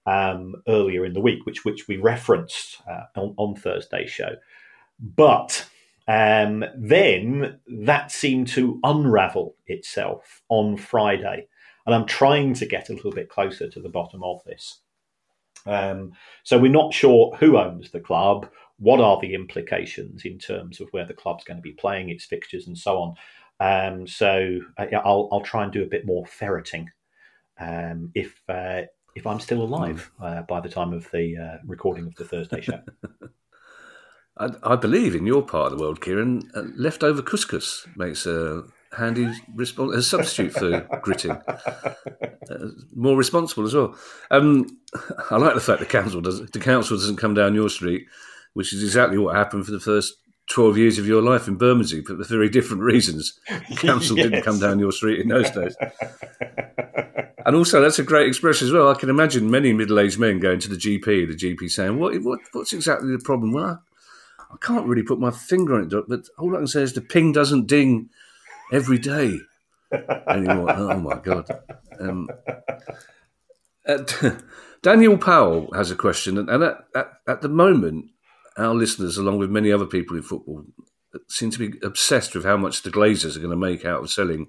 [0.05, 4.36] um, earlier in the week, which which we referenced uh, on, on Thursday's show.
[4.99, 5.67] But
[6.08, 11.47] um, then that seemed to unravel itself on Friday,
[11.86, 14.79] and I'm trying to get a little bit closer to the bottom of this.
[15.65, 20.79] Um, so we're not sure who owns the club, what are the implications in terms
[20.79, 23.15] of where the club's going to be playing its fixtures and so on.
[23.60, 26.89] Um, so uh, I'll, I'll try and do a bit more ferreting
[27.60, 28.84] um, if uh,
[29.15, 30.24] if I'm still alive hmm.
[30.24, 32.82] uh, by the time of the uh, recording of the Thursday show.
[34.38, 38.63] I, I, believe in your part of the world, Kieran, uh, leftover couscous makes a
[38.98, 41.32] handy response a substitute for gritting.
[41.32, 43.95] Uh, more responsible as well.
[44.32, 44.80] Um,
[45.30, 48.08] I like the fact the council doesn't the council doesn't come down your street,
[48.54, 50.15] which is exactly what happened for the first
[50.49, 53.39] 12 years of your life in Bermondsey, but for very different reasons.
[53.77, 54.29] Council yes.
[54.29, 55.75] didn't come down your street in those days.
[57.45, 58.89] and also, that's a great expression as well.
[58.89, 62.19] I can imagine many middle aged men going to the GP, the GP saying, what,
[62.23, 63.53] what, What's exactly the problem?
[63.53, 63.83] Well,
[64.39, 66.93] I, I can't really put my finger on it, but all I can say is
[66.93, 68.09] the ping doesn't ding
[68.71, 69.38] every day
[70.27, 70.71] anymore.
[70.75, 71.47] oh, my God.
[71.99, 72.27] Um,
[73.88, 74.03] uh,
[74.81, 78.09] Daniel Powell has a question, and at, at, at the moment,
[78.57, 80.65] our listeners, along with many other people in football,
[81.27, 84.09] seem to be obsessed with how much the Glazers are going to make out of
[84.09, 84.47] selling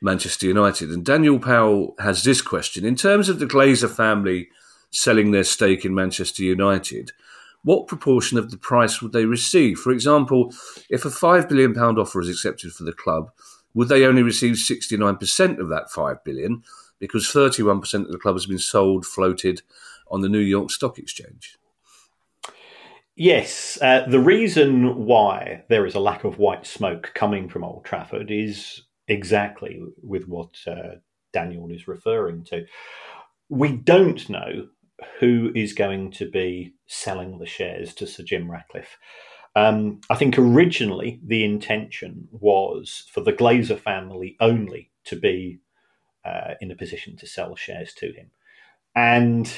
[0.00, 0.90] Manchester United.
[0.90, 4.48] And Daniel Powell has this question In terms of the Glazer family
[4.90, 7.12] selling their stake in Manchester United,
[7.62, 9.78] what proportion of the price would they receive?
[9.78, 10.52] For example,
[10.88, 13.30] if a £5 billion offer is accepted for the club,
[13.74, 16.62] would they only receive 69% of that £5 billion
[16.98, 19.62] because 31% of the club has been sold, floated
[20.10, 21.58] on the New York Stock Exchange?
[23.22, 27.84] Yes, uh, the reason why there is a lack of white smoke coming from Old
[27.84, 30.94] Trafford is exactly with what uh,
[31.30, 32.64] Daniel is referring to.
[33.50, 34.68] We don't know
[35.18, 38.96] who is going to be selling the shares to Sir Jim Ratcliffe.
[39.54, 45.60] Um, I think originally the intention was for the Glazer family only to be
[46.24, 48.30] uh, in a position to sell shares to him.
[48.96, 49.52] And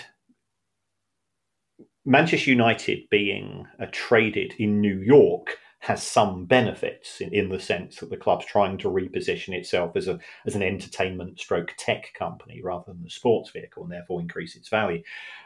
[2.05, 7.97] Manchester United being uh, traded in New York has some benefits in, in the sense
[7.97, 12.61] that the club's trying to reposition itself as a as an entertainment stroke tech company
[12.62, 15.03] rather than a sports vehicle and therefore increase its value.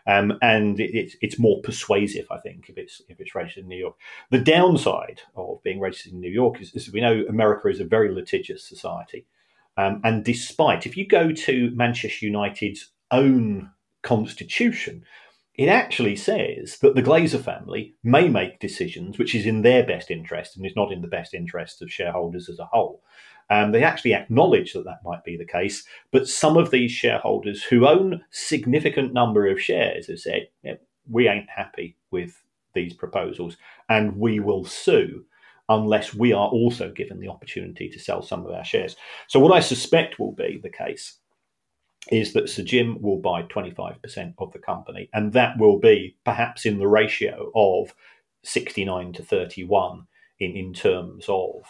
[0.07, 3.69] Um, and it, it's it's more persuasive, I think, if it's if it's registered in
[3.69, 3.97] New York.
[4.31, 7.85] The downside of being registered in New York is, is we know America is a
[7.85, 9.25] very litigious society.
[9.79, 13.71] Um, and despite, if you go to Manchester United's own
[14.03, 15.05] constitution,
[15.57, 20.11] it actually says that the Glazer family may make decisions which is in their best
[20.11, 23.03] interest and is not in the best interest of shareholders as a whole.
[23.49, 27.63] Um, they actually acknowledge that that might be the case, but some of these shareholders
[27.63, 30.75] who own significant number of shares have said, yeah,
[31.09, 32.43] "We ain't happy with
[32.75, 33.57] these proposals,
[33.89, 35.27] and we will sue."
[35.69, 38.95] Unless we are also given the opportunity to sell some of our shares.
[39.27, 41.19] So, what I suspect will be the case
[42.11, 46.65] is that Sir Jim will buy 25% of the company, and that will be perhaps
[46.65, 47.95] in the ratio of
[48.45, 50.07] 69 to 31
[50.39, 51.63] in, in terms of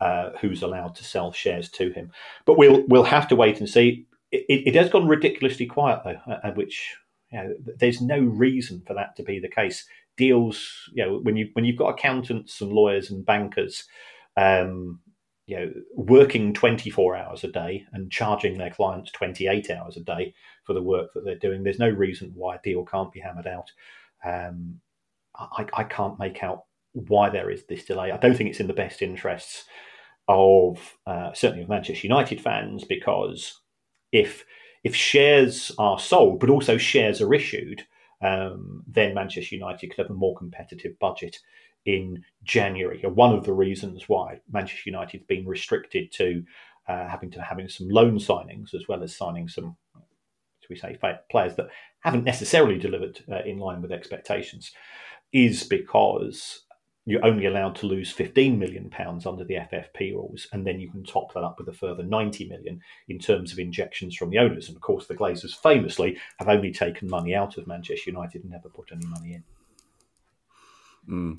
[0.00, 2.10] uh, who's allowed to sell shares to him.
[2.44, 4.06] But we'll we'll have to wait and see.
[4.32, 6.96] It, it has gone ridiculously quiet though, at which
[7.30, 9.86] you know, there's no reason for that to be the case.
[10.16, 13.84] Deals, you know, when you when you've got accountants and lawyers and bankers,
[14.36, 15.00] um,
[15.46, 20.34] you know, working 24 hours a day and charging their clients 28 hours a day
[20.64, 23.46] for the work that they're doing, there's no reason why a deal can't be hammered
[23.46, 23.70] out.
[24.24, 24.80] Um,
[25.36, 28.10] I, I can't make out why there is this delay.
[28.10, 29.64] I don't think it's in the best interests
[30.28, 33.60] of uh, certainly of Manchester United fans because
[34.10, 34.44] if
[34.82, 37.82] if shares are sold but also shares are issued,
[38.22, 41.38] um, then Manchester United could have a more competitive budget
[41.86, 43.00] in January.
[43.02, 46.44] One of the reasons why Manchester United's been restricted to
[46.88, 49.76] uh, having to having some loan signings as well as signing some,
[50.60, 50.98] should we say,
[51.30, 51.68] players that
[52.00, 54.72] haven't necessarily delivered uh, in line with expectations,
[55.32, 56.62] is because
[57.08, 60.90] you're only allowed to lose 15 million pounds under the FFP rules, and then you
[60.90, 64.38] can top that up with a further 90 million in terms of injections from the
[64.38, 64.66] owners.
[64.66, 68.50] And of course, the Glazers famously have only taken money out of Manchester United and
[68.50, 69.44] never put any money in.
[71.08, 71.38] Mm.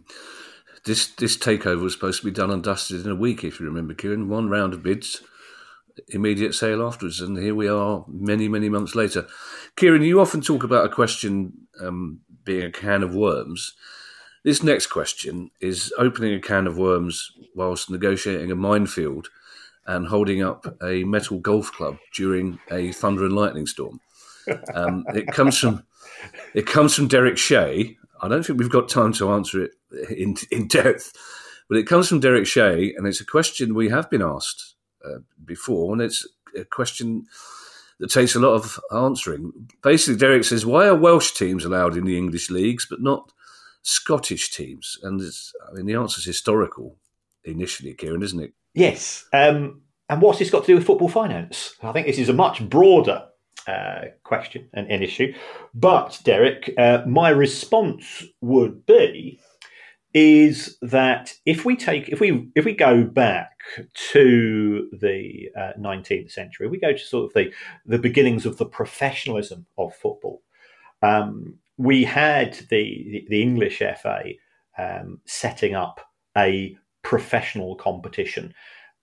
[0.86, 3.66] This this takeover was supposed to be done and dusted in a week, if you
[3.66, 4.30] remember, Kieran.
[4.30, 5.22] One round of bids,
[6.10, 9.28] immediate sale afterwards, and here we are, many many months later.
[9.76, 13.74] Kieran, you often talk about a question um, being a can of worms.
[14.44, 19.28] This next question is opening a can of worms whilst negotiating a minefield
[19.86, 24.00] and holding up a metal golf club during a thunder and lightning storm.
[24.74, 25.84] Um, it comes from
[26.54, 29.72] it comes from Derek Shea, I don't think we've got time to answer it
[30.10, 31.14] in, in depth,
[31.70, 34.76] but it comes from Derek Shea, and it's a question we have been asked
[35.06, 37.26] uh, before, and it's a question
[38.00, 39.52] that takes a lot of answering.
[39.82, 43.32] Basically, Derek says, Why are Welsh teams allowed in the English leagues but not
[43.82, 44.98] Scottish teams?
[45.04, 46.98] And I mean, the answer is historical
[47.44, 48.54] initially, Kieran, isn't it?
[48.74, 49.26] Yes.
[49.34, 51.76] Um, and what's this got to do with football finance?
[51.82, 53.26] I think this is a much broader
[53.68, 55.34] uh, question and an issue.
[55.74, 59.40] But Derek, uh, my response would be
[60.14, 63.52] is that if we take if we if we go back
[64.12, 67.54] to the uh, 19th century, we go to sort of the
[67.86, 70.42] the beginnings of the professionalism of football.
[71.04, 74.24] Um, we had the the English FA
[74.78, 76.00] um, setting up
[76.36, 78.54] a professional competition,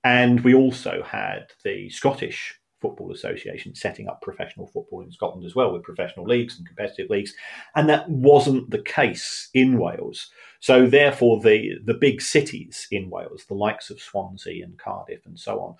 [0.02, 5.54] and we also had the Scottish Football Association setting up professional football in Scotland as
[5.54, 7.32] well, with professional leagues and competitive leagues,
[7.76, 10.30] and that wasn't the case in Wales.
[10.60, 15.38] So therefore, the the big cities in Wales, the likes of Swansea and Cardiff and
[15.38, 15.76] so on,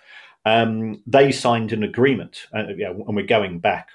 [0.46, 3.88] um, they signed an agreement, uh, you know, and we're going back,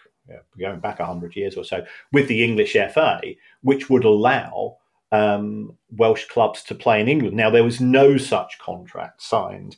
[0.59, 3.21] going back hundred years or so, with the English FA,
[3.61, 4.77] which would allow
[5.11, 7.35] um, Welsh clubs to play in England.
[7.35, 9.77] Now, there was no such contract signed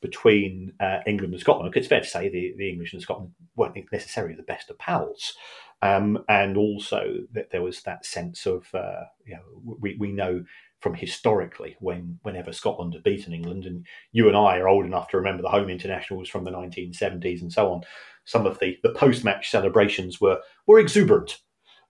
[0.00, 1.74] between uh, England and Scotland.
[1.76, 5.34] It's fair to say the, the English and Scotland weren't necessarily the best of pals.
[5.82, 10.44] Um, and also that there was that sense of, uh, you know, we, we know
[10.80, 15.08] from historically when whenever Scotland had beaten England, and you and I are old enough
[15.08, 17.82] to remember the home internationals from the 1970s and so on,
[18.24, 21.38] some of the, the post match celebrations were, were exuberant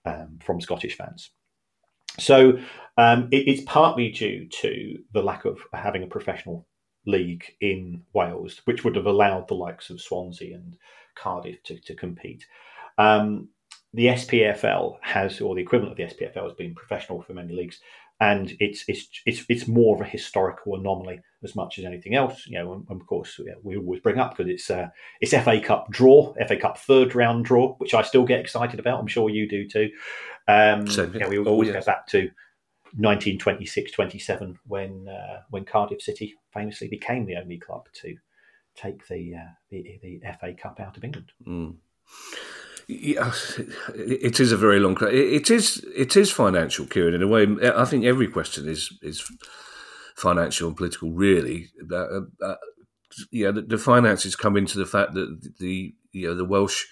[0.05, 1.31] um, from Scottish fans.
[2.19, 2.59] So
[2.97, 6.67] um, it, it's partly due to the lack of having a professional
[7.05, 10.77] league in Wales, which would have allowed the likes of Swansea and
[11.15, 12.45] Cardiff to, to compete.
[12.97, 13.49] Um,
[13.93, 17.79] the SPFL has, or the equivalent of the SPFL, has been professional for many leagues,
[18.21, 22.45] and it's it's it's it's more of a historical anomaly as much as anything else.
[22.47, 25.89] You know, and, of course we always bring up because it's uh, it's FA Cup
[25.89, 28.99] draw, FA Cup third round draw, which I still get excited about.
[28.99, 29.89] I'm sure you do too.
[30.47, 31.85] Um, so, yeah, we always oh, yes.
[31.85, 32.29] go back to
[32.99, 38.15] 1926-27 when uh, when Cardiff City famously became the only club to
[38.75, 41.31] take the uh, the, the, FA Cup out of England.
[41.45, 41.75] Mm.
[42.87, 43.31] Yeah,
[43.95, 44.97] it is a very long.
[45.01, 47.13] It is it is financial, Kieran.
[47.13, 49.23] In a way, I think every question is is
[50.15, 51.11] financial and political.
[51.11, 52.55] Really, uh,
[53.31, 56.85] yeah, the, the, finances come into the fact that the you know the Welsh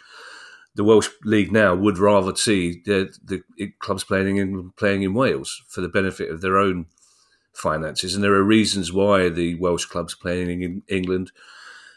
[0.75, 3.41] the Welsh league now would rather see the, the
[3.79, 6.85] clubs playing in playing in Wales for the benefit of their own
[7.53, 11.31] finances, and there are reasons why the Welsh clubs playing in England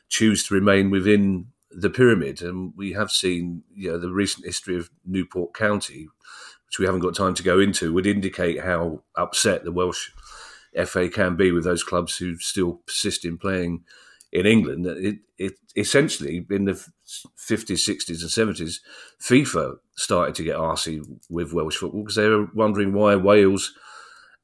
[0.09, 2.43] choose to remain within the pyramid.
[2.43, 6.09] And we have seen, you know, the recent history of Newport County,
[6.67, 10.11] which we haven't got time to go into, would indicate how upset the Welsh
[10.87, 13.85] FA can be with those clubs who still persist in playing
[14.33, 14.87] in England.
[14.87, 16.87] It, it essentially in the
[17.39, 18.81] 50s, 60s, and 70s,
[19.21, 23.73] FIFA started to get arsy with Welsh football because they were wondering why Wales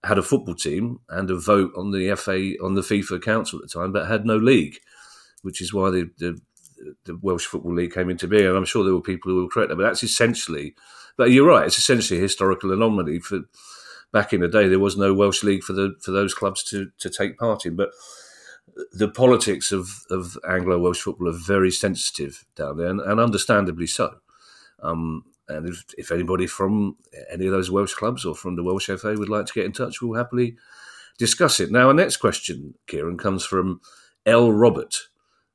[0.05, 3.69] had a football team and a vote on the FA on the FIFA Council at
[3.69, 4.79] the time, but had no league,
[5.43, 6.41] which is why the, the,
[7.05, 8.47] the Welsh Football League came into being.
[8.47, 10.75] And I'm sure there were people who will correct that, but that's essentially.
[11.17, 13.19] But you're right; it's essentially a historical anomaly.
[13.21, 13.41] For
[14.13, 16.91] back in the day, there was no Welsh league for the for those clubs to
[16.99, 17.91] to take part in, but
[18.93, 23.87] the politics of, of Anglo Welsh football are very sensitive down there, and, and understandably
[23.87, 24.17] so.
[24.83, 26.97] Um, and if, if, anybody from
[27.31, 29.73] any of those Welsh clubs or from the Welsh FA would like to get in
[29.73, 30.57] touch, we'll happily
[31.19, 31.73] discuss it.
[31.73, 33.81] Now, our next question, Kieran, comes from
[34.27, 34.53] L.
[34.53, 34.95] Robert,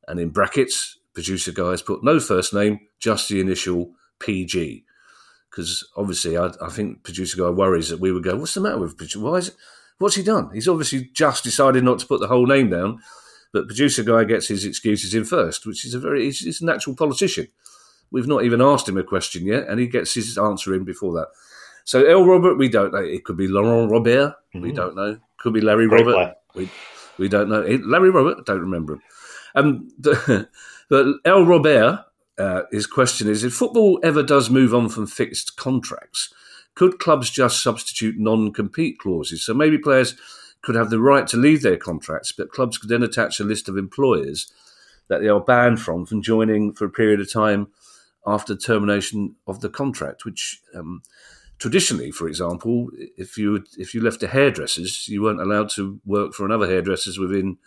[0.08, 4.84] and in brackets, producer guy has put no first name, just the initial PG.
[5.50, 8.80] Because obviously, I, I, think producer guy worries that we would go, "What's the matter
[8.80, 9.20] with producer?
[9.20, 9.56] Why is it?"
[10.04, 10.50] What's he done?
[10.54, 13.02] He's obviously just decided not to put the whole name down,
[13.54, 16.66] but producer guy gets his excuses in first, which is a very he's, he's a
[16.66, 17.48] natural politician.
[18.12, 21.14] We've not even asked him a question yet, and he gets his answer in before
[21.14, 21.30] that.
[21.86, 22.26] So L.
[22.26, 23.00] Robert, we don't know.
[23.00, 24.36] It could be Laurent Robert.
[24.54, 24.62] Mm-hmm.
[24.62, 25.20] We don't know.
[25.38, 26.36] Could be Larry Great Robert.
[26.54, 26.70] We
[27.18, 27.62] we don't know.
[27.62, 28.46] Larry Robert.
[28.46, 29.02] Don't remember him.
[29.56, 30.50] Um, the,
[30.90, 31.46] but L.
[31.46, 32.04] Robert,
[32.38, 36.34] uh, his question is: If football ever does move on from fixed contracts,
[36.76, 39.46] could clubs just substitute non-compete clauses?
[39.46, 40.16] So maybe players
[40.62, 43.70] could have the right to leave their contracts, but clubs could then attach a list
[43.70, 44.52] of employers
[45.10, 47.68] that they are banned from from joining for a period of time
[48.26, 50.26] after termination of the contract.
[50.26, 51.02] Which um,
[51.60, 56.34] traditionally, for example, if you if you left a hairdressers, you weren't allowed to work
[56.34, 57.58] for another hairdressers within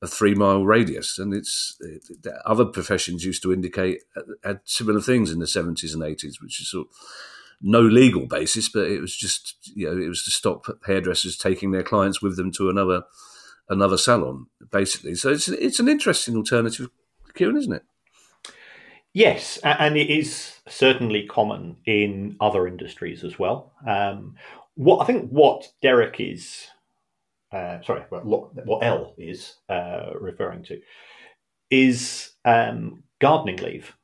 [0.00, 1.18] a three mile radius.
[1.18, 5.94] And it's it, other professions used to indicate uh, had similar things in the seventies
[5.94, 6.94] and eighties, which is sort of
[7.62, 11.70] no legal basis, but it was just you know it was to stop hairdressers taking
[11.70, 13.04] their clients with them to another
[13.68, 15.14] another salon, basically.
[15.14, 16.90] So it's it's an interesting alternative,
[17.34, 17.82] Kieran, isn't it?
[19.14, 23.72] Yes, and it is certainly common in other industries as well.
[23.86, 24.36] Um,
[24.74, 26.66] what I think what Derek is,
[27.52, 30.80] uh, sorry, what L is uh, referring to
[31.70, 33.94] is um, gardening leave,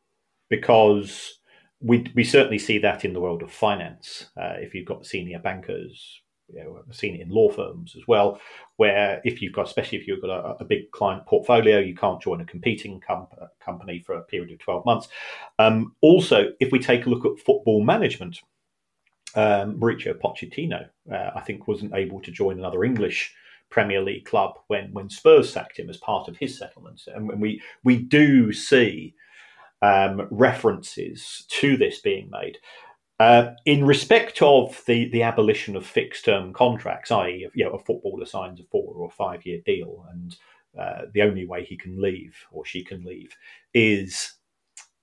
[0.50, 1.37] because
[1.80, 4.26] we we certainly see that in the world of finance.
[4.36, 6.22] Uh, if you've got senior bankers,
[6.52, 8.40] you know, I've seen it in law firms as well,
[8.76, 12.20] where if you've got, especially if you've got a, a big client portfolio, you can't
[12.20, 13.28] join a competing com-
[13.60, 15.08] company for a period of 12 months.
[15.58, 18.40] Um, also, if we take a look at football management,
[19.34, 23.34] um, Mauricio Pochettino, uh, I think, wasn't able to join another English
[23.70, 27.02] Premier League club when, when Spurs sacked him as part of his settlement.
[27.06, 29.14] And we, we do see
[29.82, 32.58] um, references to this being made.
[33.20, 37.78] Uh, in respect of the, the abolition of fixed term contracts, i.e., you know, a
[37.78, 40.36] footballer signs a four or five year deal, and
[40.78, 43.34] uh, the only way he can leave or she can leave
[43.74, 44.34] is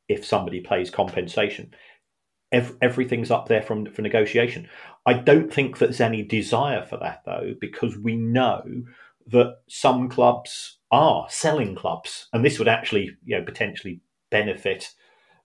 [0.08, 1.74] if somebody pays compensation.
[2.54, 4.70] Ev- everything's up there from for negotiation.
[5.06, 8.64] I don't think there's any desire for that though, because we know
[9.28, 14.00] that some clubs are selling clubs, and this would actually, you know, potentially
[14.36, 14.92] benefit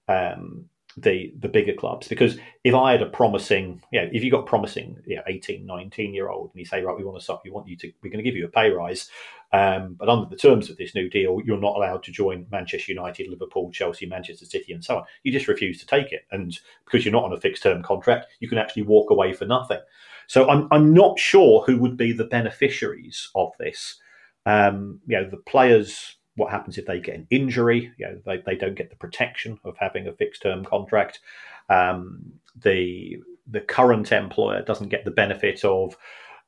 [0.08, 0.64] um,
[0.96, 4.46] the the bigger clubs because if I had a promising, you know, if you got
[4.46, 7.42] promising, you know, 18, 19 year old, and you say, right, we want to stop,
[7.44, 9.08] you want you to, we're going to give you a pay rise,
[9.52, 12.92] um, but under the terms of this new deal, you're not allowed to join Manchester
[12.92, 15.04] United, Liverpool, Chelsea, Manchester City, and so on.
[15.22, 18.26] You just refuse to take it, and because you're not on a fixed term contract,
[18.40, 19.80] you can actually walk away for nothing.
[20.26, 24.00] So I'm I'm not sure who would be the beneficiaries of this.
[24.44, 27.92] Um, you know, the players what happens if they get an injury?
[27.98, 31.20] You know, they, they don't get the protection of having a fixed term contract.
[31.68, 35.96] Um, the the current employer doesn't get the benefit of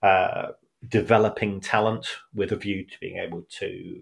[0.03, 0.49] uh,
[0.89, 4.01] developing talent with a view to being able to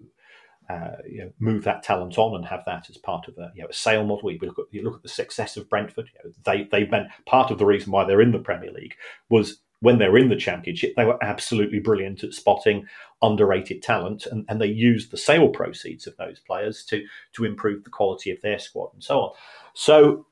[0.69, 3.61] uh, you know, move that talent on and have that as part of a, you
[3.61, 4.31] know, a sale model.
[4.31, 6.09] You look at you look at the success of Brentford.
[6.13, 8.95] You know, they they've been part of the reason why they're in the Premier League
[9.29, 12.85] was when they were in the championship, they were absolutely brilliant at spotting
[13.21, 17.03] underrated talent, and, and they used the sale proceeds of those players to
[17.33, 19.31] to improve the quality of their squad and so on.
[19.73, 20.25] So,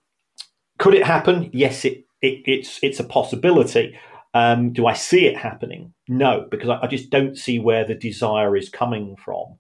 [0.78, 1.50] could it happen?
[1.52, 3.98] Yes, it, it it's it's a possibility.
[4.36, 5.94] Um, do I see it happening?
[6.08, 9.58] No, because I, I, just don't see where the desire is coming from.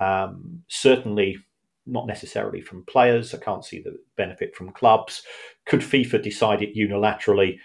[0.00, 1.36] Um, certainly,
[1.84, 3.34] not necessarily from players.
[3.34, 5.22] I can't see the benefit from clubs.
[5.66, 7.58] Could FIFA decide it unilaterally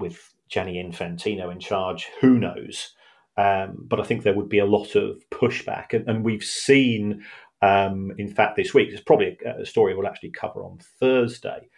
[0.00, 2.94] with Gianni Infantino in charge, who knows?
[3.36, 5.94] Um, but I think there would be a lot of pushback.
[5.94, 7.24] And, and we've seen,
[7.62, 11.68] um, in fact, this week, it's probably a, story we'll actually cover on Thursday,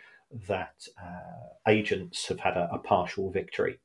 [0.49, 3.79] that uh, agents have had a, a partial victory.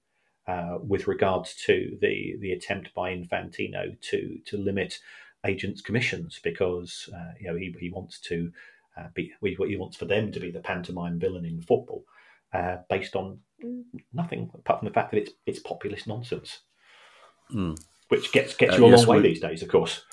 [0.48, 4.98] Uh, with regards to the the attempt by Infantino to to limit
[5.46, 8.50] agents' commissions because uh, you know he, he wants to
[8.98, 12.06] uh, be, what he wants for them to be the pantomime villain in football,
[12.54, 13.40] uh, based on
[14.14, 16.60] nothing apart from the fact that it's it's populist nonsense,
[17.54, 17.78] Mm.
[18.10, 20.04] which gets gets Uh, you a yes, long way these days, of course.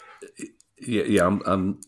[0.80, 1.26] Yeah, yeah.
[1.26, 1.80] I'm, I'm,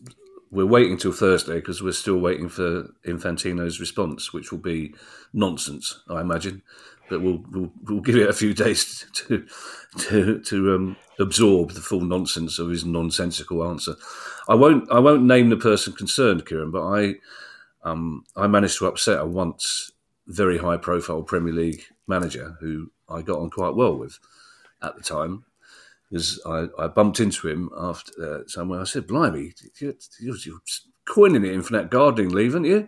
[0.51, 4.93] we're waiting till Thursday because we're still waiting for Infantino's response, which will be
[5.33, 6.63] nonsense, I imagine.
[7.09, 9.45] But we'll we'll, we'll give it a few days to
[9.99, 13.95] to to um, absorb the full nonsense of his nonsensical answer.
[14.47, 17.15] I won't I won't name the person concerned, Kieran, but I
[17.83, 19.91] um, I managed to upset a once
[20.27, 24.19] very high profile Premier League manager who I got on quite well with
[24.81, 25.45] at the time
[26.09, 28.81] because I, I bumped into him after uh, somewhere.
[28.81, 30.59] I said, "Blimey, you're, you're,
[31.05, 32.87] coining it infinite gardening leave, aren't you?"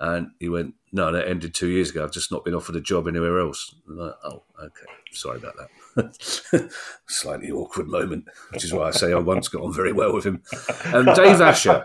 [0.00, 2.04] And he went, "No, that ended two years ago.
[2.04, 5.54] I've just not been offered a job anywhere else." And I, oh, okay, sorry about
[5.96, 6.70] that.
[7.06, 10.24] Slightly awkward moment, which is why I say I once got on very well with
[10.24, 10.42] him.
[10.84, 11.84] And Dave Asher.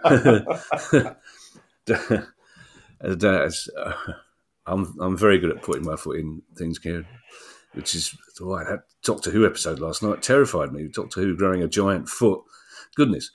[3.04, 3.50] Uh, uh,
[4.66, 7.06] I'm I'm very good at putting my foot in things, Kieran
[7.74, 10.88] which is why that Doctor Who episode last night terrified me.
[10.88, 12.42] Doctor Who growing a giant foot.
[12.96, 13.30] Goodness.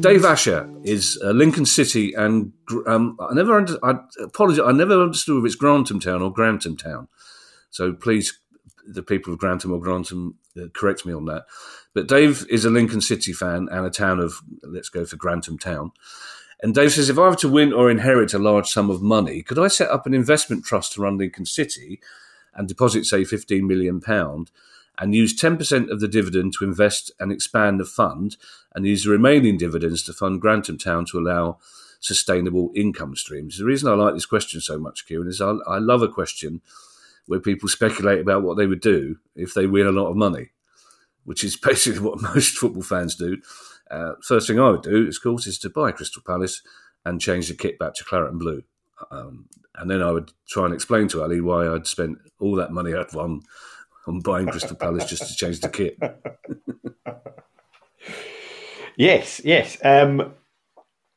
[0.00, 2.52] Dave Asher is uh, Lincoln City, and
[2.86, 4.64] um, I never under, I apologize.
[4.64, 7.08] I never understood if it's Grantham Town or Grantham Town.
[7.70, 8.38] So please,
[8.86, 11.46] the people of Grantham or Grantham, uh, correct me on that.
[11.94, 15.58] But Dave is a Lincoln City fan and a town of, let's go for Grantham
[15.58, 15.92] Town.
[16.62, 19.42] And Dave says, if I were to win or inherit a large sum of money,
[19.42, 22.00] could I set up an investment trust to run Lincoln City
[22.54, 24.00] and deposit, say, £15 million
[24.98, 28.36] and use 10% of the dividend to invest and expand the fund
[28.74, 31.58] and use the remaining dividends to fund Grantham Town to allow
[32.00, 33.58] sustainable income streams?
[33.58, 36.62] The reason I like this question so much, Kieran, is I, I love a question
[37.26, 40.50] where people speculate about what they would do if they win a lot of money
[41.26, 43.36] which is basically what most football fans do.
[43.90, 46.62] Uh, first thing I would do, of course, is to buy Crystal Palace
[47.04, 48.62] and change the kit back to claret and blue.
[49.10, 49.46] Um,
[49.76, 52.94] and then I would try and explain to Ali why I'd spent all that money
[52.94, 53.42] I'd won
[54.06, 55.98] on buying Crystal Palace just to change the kit.
[58.98, 59.76] Yes, yes.
[59.84, 60.32] Um,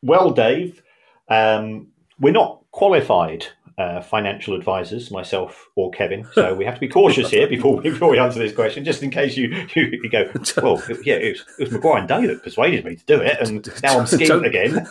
[0.02, 0.84] well, Dave,
[1.30, 1.88] um,
[2.20, 3.46] we're not qualified
[3.80, 7.90] uh, financial advisors, myself or Kevin, so we have to be cautious here before we,
[7.90, 10.30] before we answer this question, just in case you, you, you go,
[10.62, 13.38] well, yeah, it was, it was Maguire and Day that persuaded me to do it,
[13.40, 14.86] and now I'm skint again.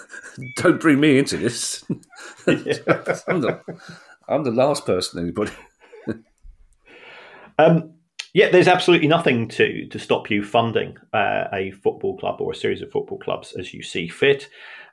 [0.56, 1.84] Don't bring me into this.
[2.46, 3.60] I'm, the,
[4.26, 5.52] I'm the last person anybody.
[7.58, 7.94] Um,
[8.34, 12.54] yeah, there's absolutely nothing to to stop you funding uh, a football club or a
[12.54, 14.48] series of football clubs as you see fit.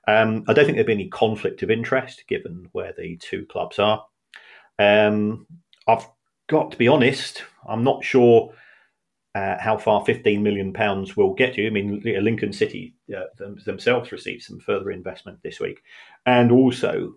[0.08, 3.80] Um, I don't think there'd be any conflict of interest given where the two clubs
[3.80, 4.06] are.
[4.78, 5.47] Um,
[5.88, 6.08] I've
[6.47, 8.53] got to be honest, I'm not sure
[9.36, 11.68] uh, how far 15 million pounds will get you.
[11.68, 15.82] I mean, Lincoln City uh, them, themselves received some further investment this week,
[16.26, 17.16] and also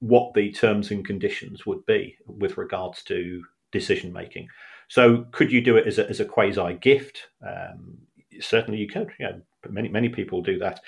[0.00, 3.42] what the terms and conditions would be with regards to
[3.72, 4.48] decision making.
[4.88, 7.28] So, could you do it as a, as a quasi gift?
[7.46, 7.98] Um,
[8.40, 9.10] certainly, you could.
[9.18, 9.32] Yeah,
[9.68, 10.80] many many people do that.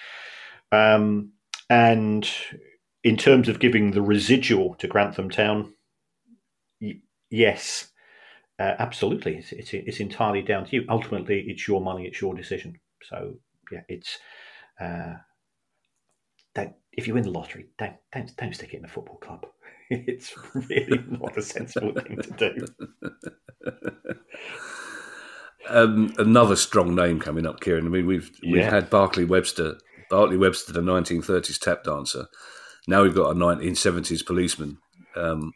[0.73, 1.33] Um,
[1.69, 2.29] and
[3.05, 5.75] in terms of giving the residual to Grantham Town,
[6.81, 7.01] y-
[7.31, 7.89] yes,
[8.59, 9.37] uh, absolutely.
[9.37, 10.85] It's, it's it's entirely down to you.
[10.89, 12.07] Ultimately, it's your money.
[12.07, 12.79] It's your decision.
[13.05, 13.35] So,
[13.73, 14.19] yeah, it's.
[14.81, 15.15] Uh,
[16.55, 19.47] don't, if you win the lottery, don't, don't don't stick it in a football club.
[19.93, 22.67] It's really not a sensible thing to do.
[25.69, 27.87] Um, another strong name coming up, Kieran.
[27.87, 28.71] I mean, we've we've Yeah.
[28.71, 29.79] had Barclay Webster,
[30.11, 32.27] Bartley Webster, the 1930s tap dancer.
[32.87, 34.79] Now we've got a 1970s policeman.
[35.17, 35.53] Um,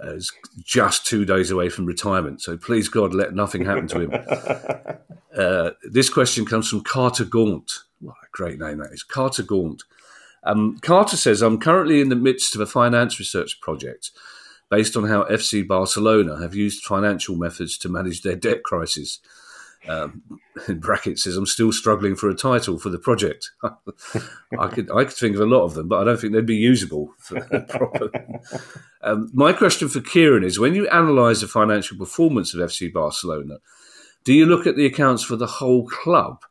[0.00, 2.40] uh, is just two days away from retirement.
[2.40, 4.98] So please God, let nothing happen to him.
[5.36, 7.70] Uh, this question comes from Carter Gaunt.
[8.00, 9.84] What a great name that is, Carter Gaunt.
[10.42, 14.10] Um, Carter says, I'm currently in the midst of a finance research project
[14.68, 19.20] based on how FC Barcelona have used financial methods to manage their debt crisis.
[19.86, 20.22] Um,
[20.68, 23.50] in brackets says, I'm still struggling for a title for the project.
[24.58, 26.46] I could I could think of a lot of them, but I don't think they'd
[26.46, 27.14] be usable.
[29.00, 33.58] Um, my question for Kieran is: When you analyse the financial performance of FC Barcelona,
[34.24, 36.42] do you look at the accounts for the whole club,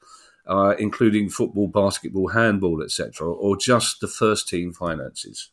[0.48, 5.50] uh, including football, basketball, handball, etc., or just the first team finances?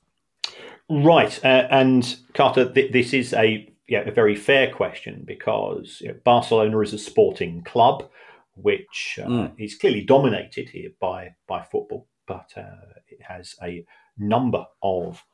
[0.88, 6.08] Right, uh, and Carter, th- this is a yeah, a very fair question because you
[6.08, 8.08] know, Barcelona is a sporting club,
[8.56, 9.52] which uh, Mm.
[9.58, 13.84] is clearly dominated here by by football, but uh, it has a
[14.16, 15.24] number of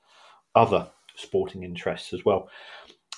[0.54, 2.48] other sporting interests as well.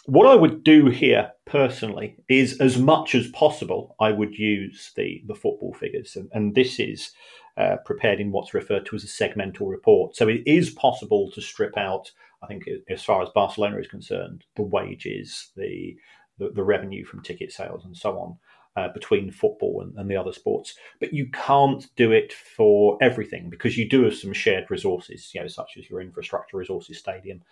[0.07, 5.22] what I would do here personally is, as much as possible, I would use the
[5.26, 7.12] the football figures, and, and this is
[7.57, 10.16] uh, prepared in what's referred to as a segmental report.
[10.16, 12.11] So it is possible to strip out,
[12.43, 15.97] I think, as far as Barcelona is concerned, the wages, the
[16.38, 18.36] the, the revenue from ticket sales, and so on.
[18.74, 23.51] Uh, between football and, and, the other sports, but you can't do it for everything
[23.51, 27.43] because you do have some shared resources, you know, such as your infrastructure resources, stadium.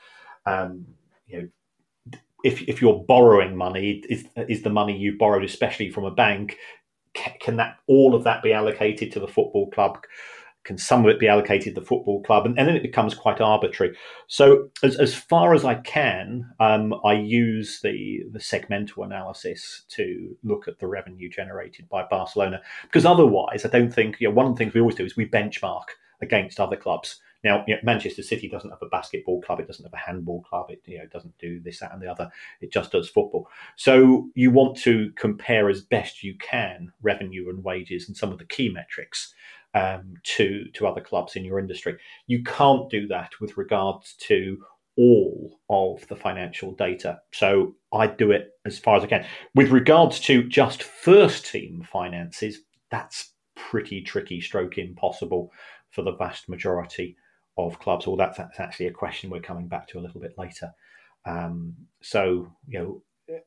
[0.47, 0.87] Um,
[1.27, 6.07] you know, if if you're borrowing money, is is the money you borrowed, especially from
[6.07, 6.57] a bank,
[7.15, 9.99] can that all of that be allocated to the football club?
[10.71, 12.47] Can some of it be allocated to the football club?
[12.47, 13.97] And, and then it becomes quite arbitrary.
[14.29, 20.37] So, as, as far as I can, um, I use the, the segmental analysis to
[20.45, 22.61] look at the revenue generated by Barcelona.
[22.83, 25.17] Because otherwise, I don't think, you know, one of the things we always do is
[25.17, 25.87] we benchmark
[26.23, 27.19] against other clubs.
[27.43, 30.43] Now, you know, Manchester City doesn't have a basketball club, it doesn't have a handball
[30.43, 32.31] club, it you know doesn't do this, that, and the other.
[32.61, 33.49] It just does football.
[33.75, 38.39] So you want to compare as best you can revenue and wages and some of
[38.39, 39.35] the key metrics
[39.75, 41.97] um, to to other clubs in your industry.
[42.27, 44.59] You can't do that with regards to
[44.97, 47.21] all of the financial data.
[47.33, 49.27] So I do it as far as I can.
[49.55, 52.59] With regards to just first team finances,
[52.91, 55.53] that's pretty tricky, stroke impossible
[55.91, 57.17] for the vast majority
[57.57, 60.35] of clubs, or that's, that's actually a question we're coming back to a little bit
[60.37, 60.71] later.
[61.25, 63.03] Um, so, you know,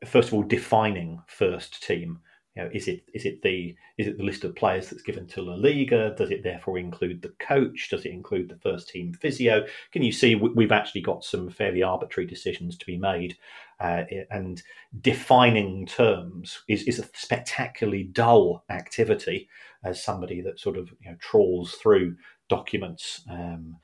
[0.05, 2.19] first of all, defining first team.
[2.55, 5.25] You know, is it is it the is it the list of players that's given
[5.27, 6.13] to La Liga?
[6.15, 7.89] Does it therefore include the coach?
[7.89, 9.65] Does it include the first team physio?
[9.91, 13.37] Can you see we've actually got some fairly arbitrary decisions to be made,
[13.79, 14.61] uh, and
[15.01, 19.49] defining terms is is a spectacularly dull activity
[19.83, 22.15] as somebody that sort of you know, trawls through
[22.49, 23.21] documents.
[23.29, 23.77] Um,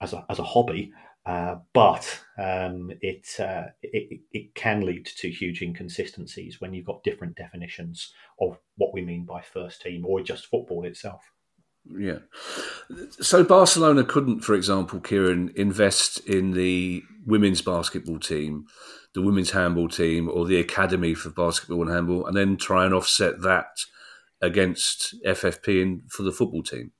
[0.00, 0.92] as a, as a hobby,
[1.26, 7.02] uh, but um, it, uh, it, it can lead to huge inconsistencies when you've got
[7.02, 11.22] different definitions of what we mean by first team or just football itself.
[11.86, 12.18] Yeah.
[13.20, 18.66] So Barcelona couldn't, for example, Kieran, invest in the women's basketball team,
[19.14, 22.94] the women's handball team, or the academy for basketball and handball, and then try and
[22.94, 23.66] offset that
[24.40, 26.92] against FFP in, for the football team.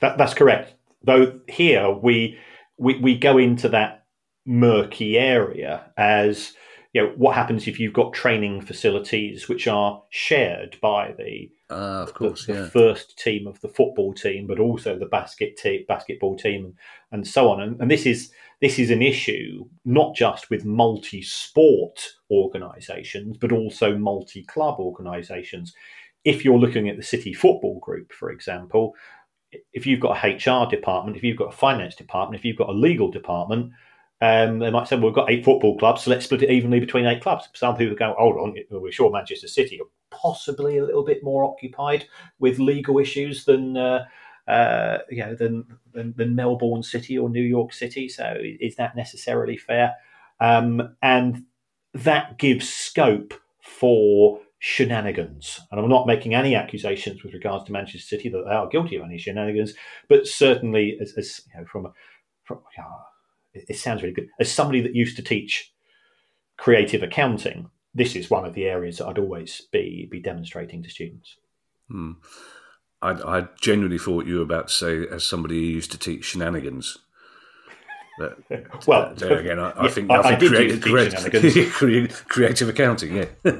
[0.00, 0.74] That, that's correct.
[1.02, 2.38] Though here we
[2.78, 4.04] we, we go into that
[4.46, 6.54] murky area as
[6.94, 12.02] you know what happens if you've got training facilities which are shared by the uh,
[12.02, 15.84] of course, the, the first team of the football team, but also the basket te-
[15.86, 16.74] basketball team, and,
[17.12, 17.60] and so on.
[17.60, 18.30] And, and, this is
[18.62, 22.00] this is an issue not just with multi-sport
[22.30, 25.74] organisations, but also multi-club organisations.
[26.24, 28.94] If you're looking at the City Football Group, for example,
[29.72, 32.68] if you've got a HR department, if you've got a finance department, if you've got
[32.68, 33.72] a legal department,
[34.20, 36.80] um, they might say, well, we've got eight football clubs, so let's split it evenly
[36.80, 37.48] between eight clubs.
[37.54, 41.44] Some people go, hold on, we're sure Manchester City are possibly a little bit more
[41.44, 42.06] occupied
[42.40, 44.06] with legal issues than, uh,
[44.48, 48.08] uh, you know, than, than, than, Melbourne City or New York City.
[48.08, 49.94] So is that necessarily fair?
[50.40, 51.44] Um, and
[51.94, 55.60] that gives scope for shenanigans.
[55.70, 58.96] And I'm not making any accusations with regards to Manchester City that they are guilty
[58.96, 59.74] of any shenanigans,
[60.08, 61.92] but certainly, as, as you know, from,
[62.44, 62.60] from
[63.54, 64.28] it, it sounds really good.
[64.40, 65.72] As somebody that used to teach
[66.56, 70.90] creative accounting, this is one of the areas that I'd always be be demonstrating to
[70.90, 71.36] students.
[71.88, 72.12] Hmm.
[73.00, 76.24] I, I genuinely thought you were about to say, as somebody who used to teach
[76.24, 76.98] shenanigans.
[78.18, 78.38] But,
[78.86, 80.80] well, there again, I, I think I, I creative,
[81.72, 83.16] creative, creative accounting.
[83.16, 83.26] Yeah.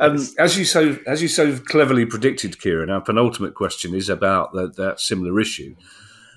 [0.00, 4.52] um, as you so as you so cleverly predicted, Kieran, our penultimate question is about
[4.54, 5.76] that, that similar issue,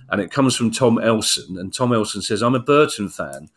[0.09, 1.57] and it comes from Tom Elson.
[1.57, 3.49] And Tom Elson says, "I'm a Burton fan."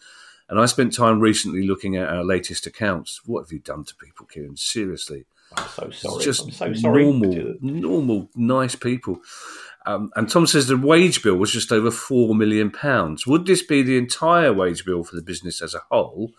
[0.48, 3.20] And I spent time recently looking at our latest accounts.
[3.26, 4.56] What have you done to people, Kieran?
[4.56, 5.26] Seriously.
[5.56, 6.16] I'm so sorry.
[6.16, 7.04] It's just I'm so sorry.
[7.04, 9.20] Normal, normal, nice people.
[9.86, 13.26] Um, and Tom says the wage bill was just over four million pounds.
[13.26, 16.32] Would this be the entire wage bill for the business as a whole,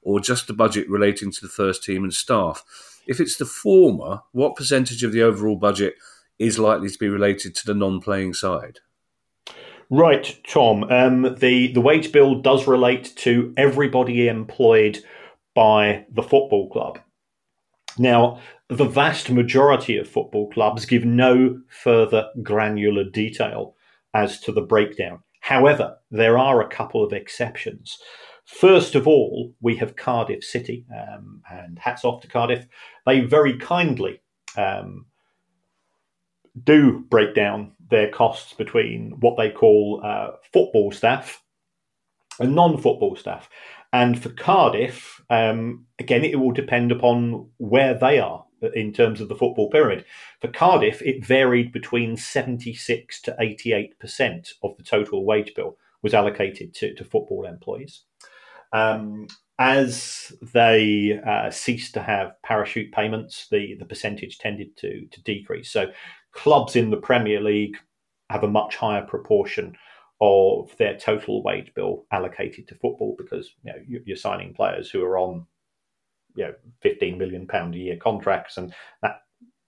[0.00, 2.64] or just the budget relating to the first team and staff?
[3.06, 5.96] If it's the former, what percentage of the overall budget
[6.38, 8.78] is likely to be related to the non-playing side?
[9.90, 10.84] Right, Tom.
[10.84, 15.04] Um, the the wage bill does relate to everybody employed
[15.54, 16.98] by the football club.
[17.98, 18.40] Now,
[18.76, 23.74] the vast majority of football clubs give no further granular detail
[24.14, 25.20] as to the breakdown.
[25.40, 27.98] However, there are a couple of exceptions.
[28.44, 32.66] First of all, we have Cardiff City, um, and hats off to Cardiff.
[33.06, 34.20] They very kindly
[34.56, 35.06] um,
[36.62, 41.42] do break down their costs between what they call uh, football staff
[42.38, 43.48] and non football staff.
[43.92, 48.44] And for Cardiff, um, again, it will depend upon where they are
[48.74, 50.04] in terms of the football pyramid.
[50.40, 56.74] For Cardiff, it varied between 76 to 88% of the total wage bill was allocated
[56.74, 58.02] to, to football employees.
[58.72, 65.22] Um, as they uh, ceased to have parachute payments, the, the percentage tended to, to
[65.22, 65.70] decrease.
[65.70, 65.92] So
[66.32, 67.76] clubs in the Premier League
[68.30, 69.76] have a much higher proportion
[70.20, 75.02] of their total wage bill allocated to football because you know you're signing players who
[75.02, 75.44] are on
[76.34, 78.72] you know 15 million pound a year contracts and
[79.02, 79.22] that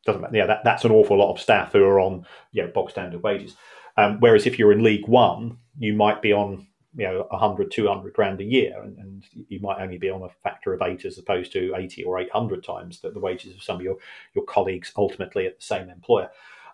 [0.04, 0.36] doesn't matter.
[0.36, 3.22] Yeah, that, that's an awful lot of staff who are on you know bog standard
[3.22, 3.56] wages.
[3.96, 8.12] Um, whereas if you're in League One, you might be on you know 100 200
[8.12, 11.18] grand a year and, and, you might only be on a factor of eight as
[11.18, 13.96] opposed to 80 or 800 times the, the wages of some of your,
[14.34, 16.30] your colleagues ultimately at the same employer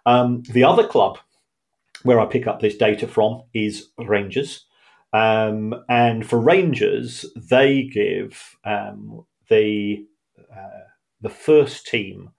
[0.06, 1.18] um, the other club
[2.02, 4.66] where i pick up this data from is rangers
[5.12, 10.06] um, and for rangers they give um, the
[10.50, 10.86] uh,
[11.20, 12.30] the first team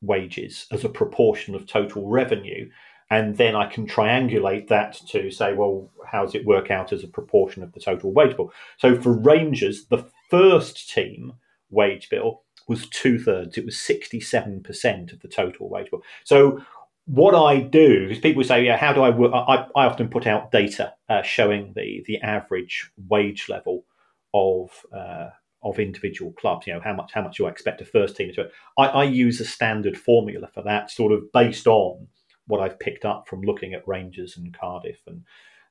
[0.00, 2.70] wages as a proportion of total revenue
[3.10, 7.02] and then I can triangulate that to say, well, how does it work out as
[7.02, 8.52] a proportion of the total wage bill?
[8.78, 11.32] So for Rangers, the first team
[11.70, 16.02] wage bill was two thirds; it was sixty-seven percent of the total wage bill.
[16.24, 16.64] So
[17.06, 19.32] what I do is people say, yeah, how do I work?
[19.34, 23.84] I, I often put out data uh, showing the the average wage level
[24.32, 25.30] of uh,
[25.62, 26.66] of individual clubs.
[26.66, 28.48] You know how much how much you expect a first team to.
[28.78, 32.08] I, I use a standard formula for that, sort of based on
[32.46, 35.22] what I've picked up from looking at Rangers and Cardiff and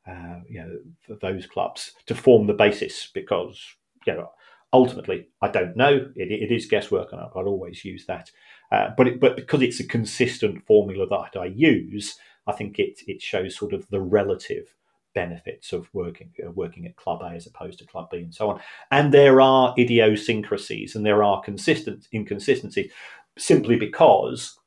[0.07, 3.61] uh, you know those clubs to form the basis because
[4.07, 4.31] you know
[4.73, 8.31] ultimately I don't know it, it is guesswork and I'll always use that
[8.71, 12.15] uh, but it, but because it's a consistent formula that I use
[12.47, 14.73] I think it it shows sort of the relative
[15.13, 18.49] benefits of working uh, working at club A as opposed to club B and so
[18.49, 18.59] on.
[18.91, 22.91] And there are idiosyncrasies and there are consistent inconsistencies
[23.37, 24.57] simply because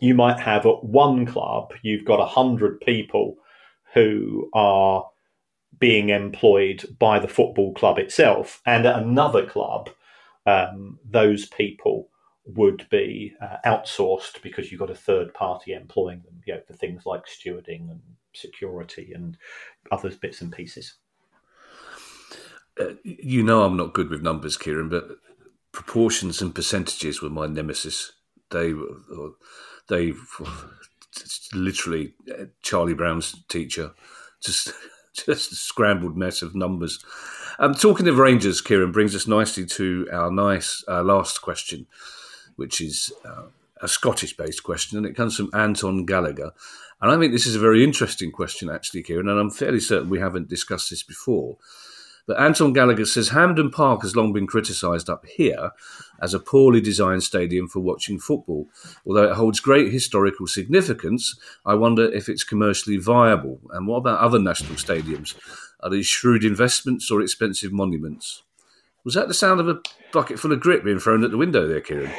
[0.00, 3.36] you might have at one club, you've got 100 people
[3.94, 5.04] who are
[5.78, 9.90] being employed by the football club itself, and at another club,
[10.46, 12.08] um, those people
[12.46, 16.72] would be uh, outsourced because you've got a third party employing them, you know, for
[16.72, 18.00] things like stewarding and
[18.34, 19.36] security and
[19.90, 20.94] other bits and pieces.
[22.78, 25.08] Uh, you know, I'm not good with numbers, Kieran, but
[25.72, 28.12] proportions and percentages were my nemesis.
[28.50, 29.32] They were
[29.88, 30.12] they
[31.52, 33.92] literally uh, Charlie Brown's teacher,
[34.40, 34.72] just
[35.12, 37.04] just a scrambled mess of numbers.
[37.58, 41.86] Um, talking of Rangers, Kieran brings us nicely to our nice uh, last question,
[42.54, 43.46] which is uh,
[43.82, 46.52] a Scottish-based question, and it comes from Anton Gallagher.
[47.00, 50.10] And I think this is a very interesting question, actually, Kieran, and I'm fairly certain
[50.10, 51.58] we haven't discussed this before.
[52.26, 55.70] But Anton Gallagher says Hampden Park has long been criticised up here
[56.20, 58.68] as a poorly designed stadium for watching football.
[59.06, 63.60] Although it holds great historical significance, I wonder if it's commercially viable.
[63.70, 65.36] And what about other national stadiums?
[65.80, 68.42] Are these shrewd investments or expensive monuments?
[69.04, 69.80] Was that the sound of a
[70.12, 72.12] bucket full of grit being thrown at the window there, Kieran?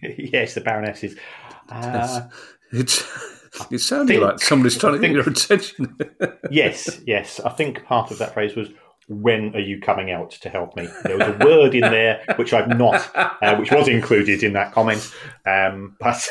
[0.18, 1.18] yes, the Baroness is.
[1.68, 2.22] Uh,
[2.70, 3.04] it's,
[3.70, 5.96] it sounded think, like somebody's trying to think, get your attention.
[6.50, 7.40] yes, yes.
[7.40, 8.68] I think part of that phrase was
[9.08, 10.88] when are you coming out to help me?
[11.04, 14.72] There was a word in there which I've not, uh, which was included in that
[14.72, 15.12] comment,
[15.46, 16.26] um, but.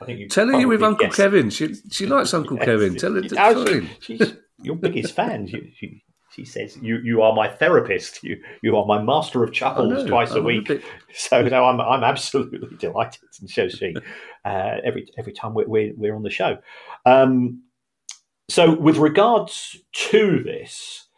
[0.00, 1.48] I think you Telling you with Uncle Kevin.
[1.50, 2.66] She she likes Uncle yes.
[2.66, 2.96] Kevin.
[2.96, 5.46] Tell her to she, she's your biggest fan.
[5.46, 6.02] She, she,
[6.34, 8.22] she says you you are my therapist.
[8.24, 10.70] You you are my master of chuckles twice I'm a week.
[10.70, 10.80] A.
[11.14, 13.94] So no, I'm I'm absolutely delighted, and so she
[14.44, 16.58] uh, every every time we're, we're, we're on the show.
[17.04, 17.62] Um,
[18.48, 21.08] so with regards to this,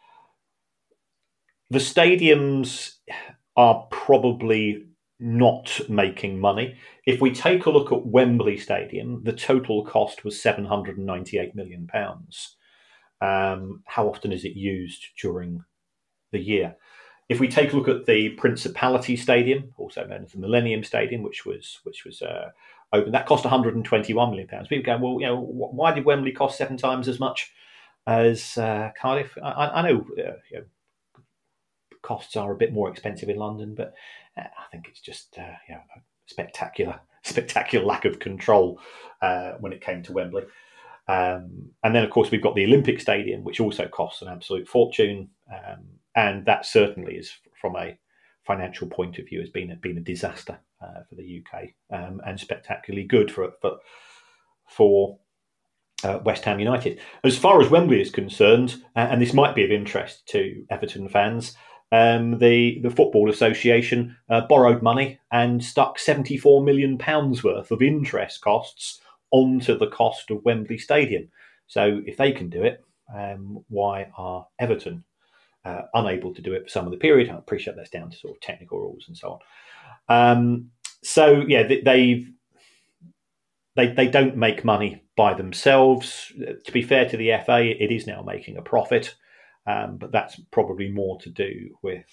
[1.69, 2.95] the stadiums
[3.55, 4.85] are probably
[5.19, 6.77] not making money.
[7.05, 11.05] If we take a look at Wembley Stadium, the total cost was seven hundred and
[11.05, 12.57] ninety-eight million pounds.
[13.21, 15.63] Um, how often is it used during
[16.31, 16.75] the year?
[17.27, 21.23] If we take a look at the Principality Stadium, also known as the Millennium Stadium,
[21.23, 22.51] which was which was uh,
[22.93, 24.67] open, that cost 121 million pounds.
[24.67, 27.51] People go, well, you know, why did Wembley cost seven times as much
[28.05, 29.35] as uh, Cardiff?
[29.41, 30.65] I, I know, uh, you know
[32.05, 33.95] costs are a bit more expensive in London, but
[34.37, 38.79] uh, I think it's just uh, you know, a spectacular, spectacular lack of control
[39.21, 40.43] uh, when it came to Wembley.
[41.07, 44.67] Um, and then, of course, we've got the Olympic Stadium, which also costs an absolute
[44.67, 45.85] fortune, um,
[46.15, 47.97] and that certainly is, from a
[48.43, 52.21] financial point of view, has been a, been a disaster uh, for the UK, um,
[52.25, 53.77] and spectacularly good for for,
[54.67, 55.19] for
[56.03, 56.99] uh, West Ham United.
[57.23, 61.07] As far as Wembley is concerned, uh, and this might be of interest to Everton
[61.07, 61.55] fans,
[61.91, 67.81] um, the the football association uh, borrowed money and stuck 74 million pounds worth of
[67.81, 69.01] interest costs
[69.31, 71.29] onto the cost of Wembley Stadium.
[71.67, 75.03] So if they can do it, um, why are Everton
[75.63, 77.29] uh, unable to do it for some of the period?
[77.29, 79.39] I appreciate that's down to sort of technical rules and so
[80.09, 80.37] on.
[80.37, 80.71] Um,
[81.03, 82.31] so yeah, they, they've
[83.75, 86.31] they they don't make money by themselves.
[86.65, 89.15] To be fair to the FA, it is now making a profit,
[89.67, 92.05] um, but that's probably more to do with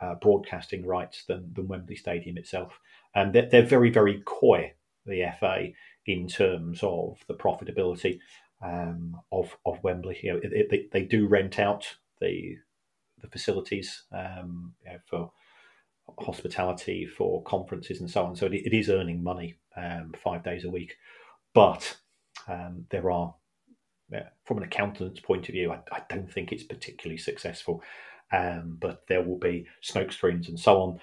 [0.00, 2.78] uh, broadcasting rights than, than Wembley Stadium itself.
[3.14, 4.72] And they're, they're, very very coy,
[5.04, 5.68] the FA,
[6.12, 8.18] in terms of the profitability
[8.62, 10.18] um, of of Wembley.
[10.22, 11.86] You know, it, it, they, they do rent out
[12.20, 12.56] the
[13.20, 15.30] the facilities um, you know, for
[16.18, 18.36] hospitality, for conferences, and so on.
[18.36, 20.96] So it, it is earning money um, five days a week,
[21.54, 21.96] but
[22.48, 23.34] um, there are,
[24.10, 27.82] yeah, from an accountant's point of view, I, I don't think it's particularly successful.
[28.32, 31.00] Um, but there will be smoke screens and so on.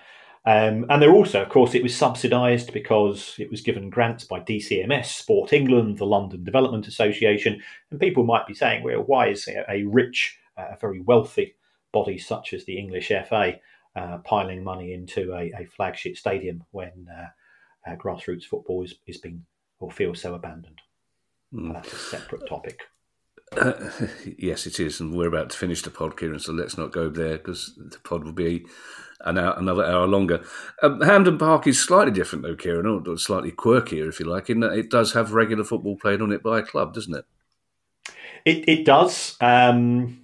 [0.47, 4.39] Um, and there also, of course, it was subsidised because it was given grants by
[4.39, 7.61] DCMS, Sport England, the London Development Association.
[7.91, 11.57] And people might be saying, well, why is a rich, uh, a very wealthy
[11.91, 13.55] body such as the English FA
[13.97, 19.17] uh, piling money into a, a flagship stadium when uh, uh, grassroots football is, is
[19.17, 19.45] being
[19.81, 20.79] or feels so abandoned?
[21.53, 21.73] Mm.
[21.73, 22.83] That's a separate topic.
[24.37, 26.39] Yes, it is, and we're about to finish the pod, Kieran.
[26.39, 28.65] So let's not go there because the pod will be
[29.21, 30.43] an hour, another hour longer.
[30.83, 34.59] Um, Hampden Park is slightly different, though, Kieran, or slightly quirkier, if you like, in
[34.59, 37.25] that it does have regular football played on it by a club, doesn't it?
[38.45, 39.35] It, it does.
[39.41, 40.21] Um,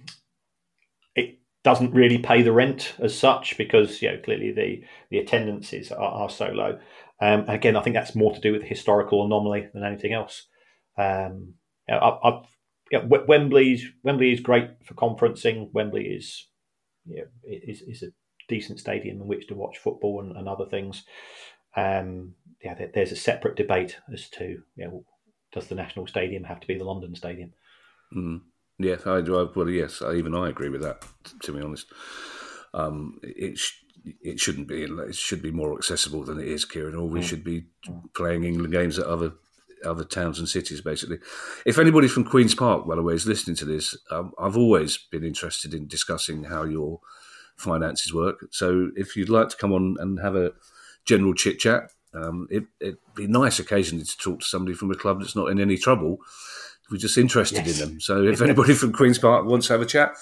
[1.14, 5.92] it doesn't really pay the rent as such because you know clearly the the attendances
[5.92, 6.78] are, are so low.
[7.20, 10.46] Um, again, I think that's more to do with the historical anomaly than anything else.
[10.96, 11.54] Um,
[11.88, 12.42] I, I,
[12.94, 15.72] yeah, Wembley's Wembley is great for conferencing.
[15.72, 16.46] Wembley is,
[17.06, 18.12] yeah, is is a
[18.48, 21.04] decent stadium in which to watch football and, and other things.
[21.76, 25.04] Um, yeah, there, there's a separate debate as to you know,
[25.52, 27.52] does the national stadium have to be the London Stadium?
[28.16, 28.42] Mm.
[28.78, 31.04] Yes, I, I well, yes, I, even I agree with that.
[31.42, 31.86] To be honest,
[32.74, 33.58] um, it
[34.22, 34.84] it shouldn't be.
[34.84, 36.94] It should be more accessible than it is, Kieran.
[36.94, 37.24] Or we mm.
[37.24, 37.64] should be
[38.14, 39.32] playing England games at other
[39.84, 41.18] other towns and cities, basically.
[41.66, 44.96] If anybody from Queen's Park, by the way, is listening to this, um, I've always
[44.96, 47.00] been interested in discussing how your
[47.56, 48.48] finances work.
[48.50, 50.52] So if you'd like to come on and have a
[51.04, 54.94] general chit chat, um, it, would be nice occasionally to talk to somebody from a
[54.94, 56.18] club that's not in any trouble.
[56.90, 57.80] We're just interested yes.
[57.80, 58.00] in them.
[58.00, 60.14] So if anybody from Queen's Park wants to have a chat,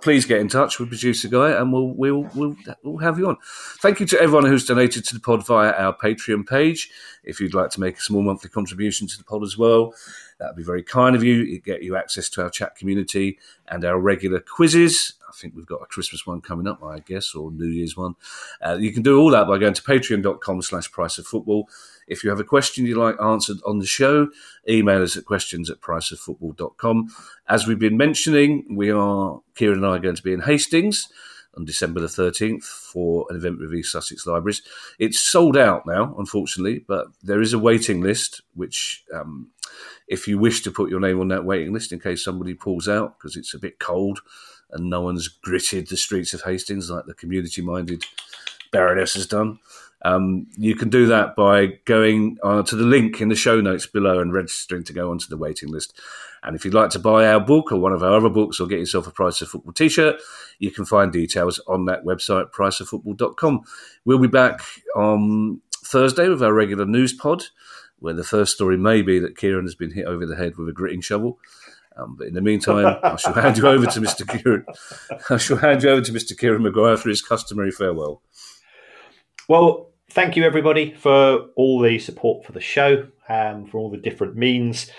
[0.00, 3.36] please get in touch with producer guy and we'll, we'll we'll we'll have you on.
[3.80, 6.90] Thank you to everyone who's donated to the pod via our Patreon page.
[7.24, 9.94] If you'd like to make a small monthly contribution to the pod as well,
[10.38, 11.42] that'd be very kind of you.
[11.42, 15.14] It get you access to our chat community and our regular quizzes.
[15.30, 18.14] I think we've got a Christmas one coming up, I guess, or New Year's one.
[18.60, 21.68] Uh, you can do all that by going to patreon.com slash price of football.
[22.06, 24.28] If you have a question you'd like answered on the show,
[24.68, 27.08] email us at questions at priceoffootball.com.
[27.48, 31.08] As we've been mentioning, we are, Kieran and I are going to be in Hastings
[31.56, 34.62] on December the 13th for an event with East Sussex Libraries.
[34.98, 39.50] It's sold out now, unfortunately, but there is a waiting list, which, um,
[40.08, 42.88] if you wish to put your name on that waiting list in case somebody pulls
[42.88, 44.20] out because it's a bit cold
[44.72, 48.04] and no one's gritted the streets of Hastings like the community minded
[48.72, 49.58] Baroness has done,
[50.02, 53.86] um, you can do that by going uh, to the link in the show notes
[53.86, 55.98] below and registering to go onto the waiting list.
[56.42, 58.66] And if you'd like to buy our book or one of our other books or
[58.66, 60.20] get yourself a Price of Football t shirt,
[60.58, 63.60] you can find details on that website, priceoffootball.com.
[64.06, 64.62] We'll be back
[64.96, 67.44] on Thursday with our regular news pod,
[67.98, 70.68] where the first story may be that Kieran has been hit over the head with
[70.68, 71.38] a gritting shovel.
[71.96, 74.26] Um, but in the meantime, I shall hand you over to Mr.
[74.26, 74.64] Kieran.
[75.30, 76.38] I shall hand you over to Mr.
[76.38, 78.22] Kieran Maguire for his customary farewell.
[79.48, 83.96] Well, thank you everybody for all the support for the show, um, for all the
[83.96, 84.90] different means,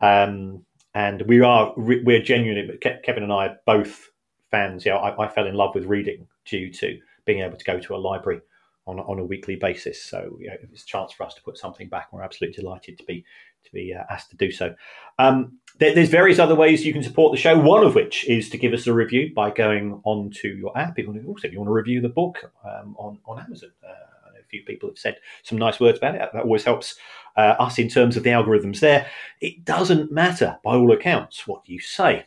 [0.00, 2.78] um, and we are we're genuinely.
[2.78, 4.10] Kevin and I are both
[4.50, 4.86] fans.
[4.86, 7.94] Yeah, I, I, fell in love with reading due to being able to go to
[7.94, 8.40] a library
[8.86, 10.02] on on a weekly basis.
[10.02, 12.62] So you know, if it's a chance for us to put something back, we're absolutely
[12.62, 13.24] delighted to be
[13.64, 14.74] to be uh, asked to do so.
[15.18, 17.58] Um, there, there's various other ways you can support the show.
[17.58, 20.98] One of which is to give us a review by going onto your app.
[20.98, 23.70] If you also, if you want to review the book um, on on Amazon.
[23.86, 23.92] Uh,
[24.38, 26.30] a few people have said some nice words about it.
[26.32, 26.94] That always helps
[27.36, 29.06] uh, us in terms of the algorithms there.
[29.40, 32.26] It doesn't matter, by all accounts, what you say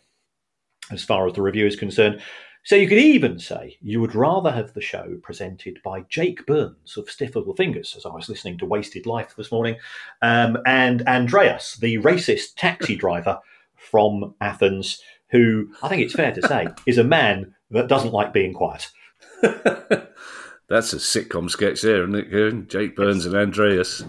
[0.91, 2.21] as far as the review is concerned.
[2.69, 6.97] So you could even say you would rather have the show presented by Jake Burns
[6.97, 9.77] of Stiff Little Fingers, as I was listening to Wasted Life this morning,
[10.21, 13.39] um, and Andreas, the racist taxi driver
[13.73, 15.01] from Athens,
[15.31, 18.87] who I think it's fair to say is a man that doesn't like being quiet.
[19.41, 22.67] That's a sitcom sketch there, isn't it, Kieran?
[22.67, 24.03] Jake Burns and Andreas.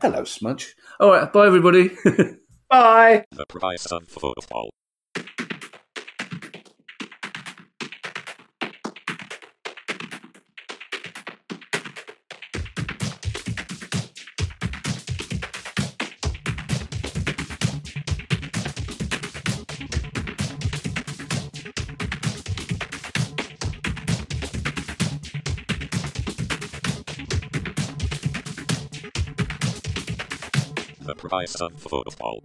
[0.00, 0.74] Hello, Smudge.
[1.00, 1.90] All right, bye, everybody.
[2.70, 3.26] Bye.
[3.30, 4.70] The price of football.
[31.34, 32.44] Price of football.